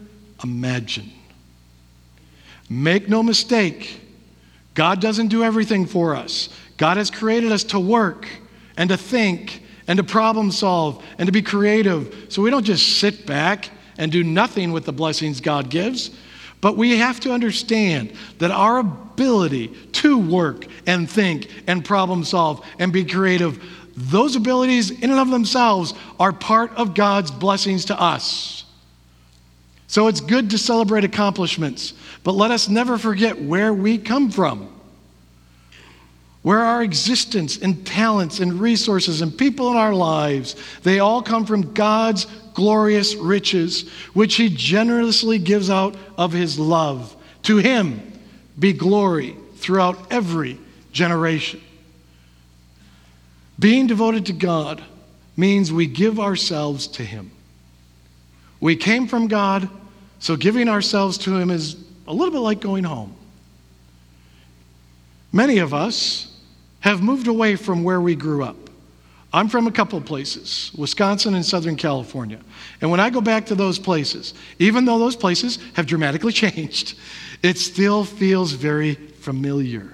imagine. 0.42 1.10
Make 2.70 3.08
no 3.08 3.22
mistake, 3.22 4.00
God 4.74 5.00
doesn't 5.00 5.28
do 5.28 5.42
everything 5.42 5.86
for 5.86 6.14
us. 6.14 6.48
God 6.76 6.96
has 6.96 7.10
created 7.10 7.50
us 7.50 7.64
to 7.64 7.80
work 7.80 8.28
and 8.76 8.88
to 8.90 8.96
think 8.96 9.64
and 9.88 9.96
to 9.96 10.04
problem 10.04 10.52
solve 10.52 11.02
and 11.18 11.26
to 11.26 11.32
be 11.32 11.42
creative. 11.42 12.26
So 12.28 12.42
we 12.42 12.50
don't 12.50 12.64
just 12.64 12.98
sit 12.98 13.26
back 13.26 13.70
and 13.96 14.12
do 14.12 14.22
nothing 14.22 14.70
with 14.70 14.84
the 14.84 14.92
blessings 14.92 15.40
God 15.40 15.70
gives. 15.70 16.10
But 16.60 16.76
we 16.76 16.98
have 16.98 17.20
to 17.20 17.32
understand 17.32 18.12
that 18.38 18.50
our 18.50 18.78
ability 18.78 19.68
to 19.92 20.18
work 20.18 20.66
and 20.86 21.08
think 21.08 21.48
and 21.66 21.84
problem 21.84 22.24
solve 22.24 22.66
and 22.78 22.92
be 22.92 23.04
creative, 23.04 23.62
those 23.96 24.36
abilities 24.36 24.90
in 24.90 25.10
and 25.10 25.20
of 25.20 25.30
themselves 25.30 25.94
are 26.18 26.32
part 26.32 26.72
of 26.76 26.94
God's 26.94 27.30
blessings 27.30 27.84
to 27.86 28.00
us. 28.00 28.64
So 29.86 30.06
it's 30.08 30.20
good 30.20 30.50
to 30.50 30.58
celebrate 30.58 31.04
accomplishments, 31.04 31.94
but 32.22 32.32
let 32.32 32.50
us 32.50 32.68
never 32.68 32.98
forget 32.98 33.40
where 33.40 33.72
we 33.72 33.98
come 33.98 34.30
from. 34.30 34.77
Where 36.42 36.60
our 36.60 36.82
existence 36.82 37.58
and 37.58 37.86
talents 37.86 38.40
and 38.40 38.60
resources 38.60 39.20
and 39.20 39.36
people 39.36 39.70
in 39.70 39.76
our 39.76 39.94
lives, 39.94 40.54
they 40.82 41.00
all 41.00 41.20
come 41.22 41.44
from 41.44 41.74
God's 41.74 42.26
glorious 42.54 43.14
riches, 43.14 43.88
which 44.14 44.36
He 44.36 44.48
generously 44.48 45.38
gives 45.38 45.68
out 45.68 45.96
of 46.16 46.32
His 46.32 46.58
love. 46.58 47.14
To 47.44 47.56
Him 47.56 48.00
be 48.58 48.72
glory 48.72 49.36
throughout 49.56 50.12
every 50.12 50.58
generation. 50.92 51.60
Being 53.58 53.88
devoted 53.88 54.26
to 54.26 54.32
God 54.32 54.82
means 55.36 55.72
we 55.72 55.86
give 55.86 56.20
ourselves 56.20 56.86
to 56.88 57.04
Him. 57.04 57.30
We 58.60 58.76
came 58.76 59.06
from 59.06 59.28
God, 59.28 59.68
so 60.20 60.36
giving 60.36 60.68
ourselves 60.68 61.18
to 61.18 61.36
Him 61.36 61.50
is 61.50 61.76
a 62.06 62.12
little 62.12 62.32
bit 62.32 62.40
like 62.40 62.60
going 62.60 62.84
home. 62.84 63.14
Many 65.32 65.58
of 65.58 65.74
us 65.74 66.34
have 66.80 67.02
moved 67.02 67.26
away 67.26 67.56
from 67.56 67.84
where 67.84 68.00
we 68.00 68.14
grew 68.14 68.42
up. 68.42 68.56
I'm 69.32 69.48
from 69.48 69.66
a 69.66 69.72
couple 69.72 69.98
of 69.98 70.06
places, 70.06 70.70
Wisconsin 70.76 71.34
and 71.34 71.44
Southern 71.44 71.76
California. 71.76 72.40
And 72.80 72.90
when 72.90 72.98
I 72.98 73.10
go 73.10 73.20
back 73.20 73.44
to 73.46 73.54
those 73.54 73.78
places, 73.78 74.32
even 74.58 74.86
though 74.86 74.98
those 74.98 75.16
places 75.16 75.58
have 75.74 75.86
dramatically 75.86 76.32
changed, 76.44 76.98
it 77.42 77.58
still 77.58 78.04
feels 78.04 78.52
very 78.52 78.94
familiar 78.94 79.92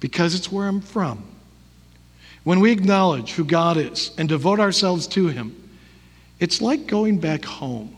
because 0.00 0.34
it's 0.34 0.52
where 0.52 0.68
I'm 0.68 0.82
from. 0.82 1.24
When 2.44 2.60
we 2.60 2.70
acknowledge 2.70 3.32
who 3.32 3.44
God 3.44 3.78
is 3.78 4.10
and 4.18 4.28
devote 4.28 4.60
ourselves 4.60 5.06
to 5.08 5.28
Him, 5.28 5.56
it's 6.38 6.60
like 6.60 6.86
going 6.86 7.18
back 7.18 7.44
home 7.44 7.96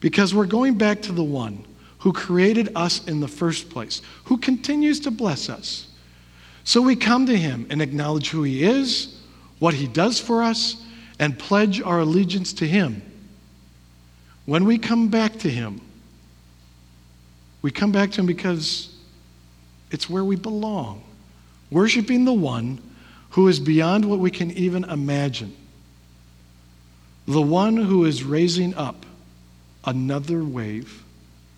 because 0.00 0.34
we're 0.34 0.46
going 0.46 0.78
back 0.78 1.02
to 1.02 1.12
the 1.12 1.22
one 1.22 1.64
who 1.98 2.12
created 2.12 2.70
us 2.74 3.06
in 3.06 3.20
the 3.20 3.28
first 3.28 3.68
place, 3.68 4.00
who 4.24 4.38
continues 4.38 4.98
to 5.00 5.10
bless 5.10 5.50
us. 5.50 5.89
So 6.64 6.82
we 6.82 6.96
come 6.96 7.26
to 7.26 7.36
Him 7.36 7.66
and 7.70 7.80
acknowledge 7.80 8.30
who 8.30 8.42
He 8.42 8.62
is, 8.62 9.18
what 9.58 9.74
He 9.74 9.86
does 9.86 10.20
for 10.20 10.42
us, 10.42 10.82
and 11.18 11.38
pledge 11.38 11.80
our 11.80 12.00
allegiance 12.00 12.52
to 12.54 12.66
Him. 12.66 13.02
When 14.46 14.64
we 14.64 14.78
come 14.78 15.08
back 15.08 15.38
to 15.40 15.50
Him, 15.50 15.80
we 17.62 17.70
come 17.70 17.92
back 17.92 18.10
to 18.12 18.20
Him 18.20 18.26
because 18.26 18.94
it's 19.90 20.08
where 20.08 20.24
we 20.24 20.36
belong, 20.36 21.02
worshiping 21.70 22.24
the 22.24 22.32
one 22.32 22.80
who 23.30 23.48
is 23.48 23.60
beyond 23.60 24.04
what 24.04 24.18
we 24.18 24.30
can 24.30 24.50
even 24.52 24.84
imagine, 24.84 25.54
the 27.26 27.42
one 27.42 27.76
who 27.76 28.04
is 28.04 28.24
raising 28.24 28.74
up 28.74 29.06
another 29.84 30.42
wave 30.42 31.04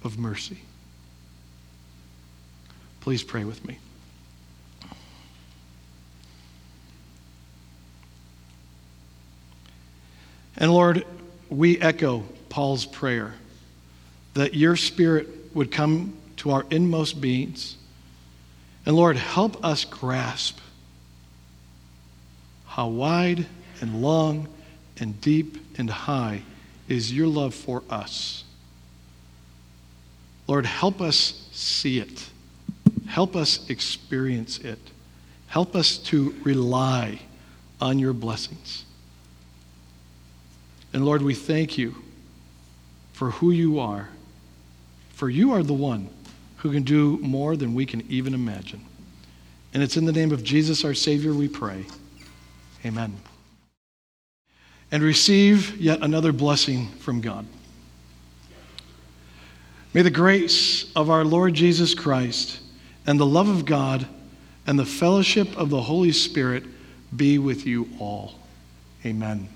of 0.04 0.18
mercy. 0.18 0.58
Please 3.00 3.22
pray 3.22 3.44
with 3.44 3.66
me. 3.66 3.78
And 10.62 10.72
Lord, 10.72 11.04
we 11.50 11.78
echo 11.80 12.22
Paul's 12.48 12.86
prayer 12.86 13.34
that 14.34 14.54
your 14.54 14.76
spirit 14.76 15.28
would 15.54 15.72
come 15.72 16.14
to 16.36 16.52
our 16.52 16.64
inmost 16.70 17.20
beings. 17.20 17.76
And 18.86 18.94
Lord, 18.94 19.16
help 19.16 19.62
us 19.64 19.84
grasp 19.84 20.60
how 22.64 22.88
wide 22.88 23.44
and 23.80 24.00
long 24.00 24.46
and 25.00 25.20
deep 25.20 25.58
and 25.78 25.90
high 25.90 26.42
is 26.88 27.12
your 27.12 27.26
love 27.26 27.54
for 27.54 27.82
us. 27.90 28.44
Lord, 30.46 30.64
help 30.64 31.00
us 31.00 31.48
see 31.50 31.98
it. 31.98 32.30
Help 33.08 33.34
us 33.34 33.68
experience 33.68 34.58
it. 34.58 34.78
Help 35.48 35.74
us 35.74 35.98
to 35.98 36.36
rely 36.44 37.18
on 37.80 37.98
your 37.98 38.12
blessings. 38.12 38.84
And 40.92 41.04
Lord, 41.04 41.22
we 41.22 41.34
thank 41.34 41.78
you 41.78 41.94
for 43.12 43.30
who 43.30 43.50
you 43.50 43.78
are, 43.78 44.08
for 45.14 45.30
you 45.30 45.52
are 45.52 45.62
the 45.62 45.72
one 45.72 46.08
who 46.58 46.72
can 46.72 46.82
do 46.82 47.18
more 47.18 47.56
than 47.56 47.74
we 47.74 47.86
can 47.86 48.02
even 48.08 48.34
imagine. 48.34 48.84
And 49.74 49.82
it's 49.82 49.96
in 49.96 50.04
the 50.04 50.12
name 50.12 50.32
of 50.32 50.44
Jesus, 50.44 50.84
our 50.84 50.94
Savior, 50.94 51.32
we 51.32 51.48
pray. 51.48 51.84
Amen. 52.84 53.16
And 54.90 55.02
receive 55.02 55.76
yet 55.80 56.00
another 56.02 56.32
blessing 56.32 56.88
from 56.98 57.20
God. 57.20 57.46
May 59.94 60.02
the 60.02 60.10
grace 60.10 60.90
of 60.94 61.10
our 61.10 61.24
Lord 61.24 61.54
Jesus 61.54 61.94
Christ 61.94 62.60
and 63.06 63.18
the 63.18 63.26
love 63.26 63.48
of 63.48 63.64
God 63.64 64.06
and 64.66 64.78
the 64.78 64.86
fellowship 64.86 65.56
of 65.56 65.70
the 65.70 65.82
Holy 65.82 66.12
Spirit 66.12 66.64
be 67.14 67.38
with 67.38 67.66
you 67.66 67.88
all. 67.98 68.34
Amen. 69.04 69.48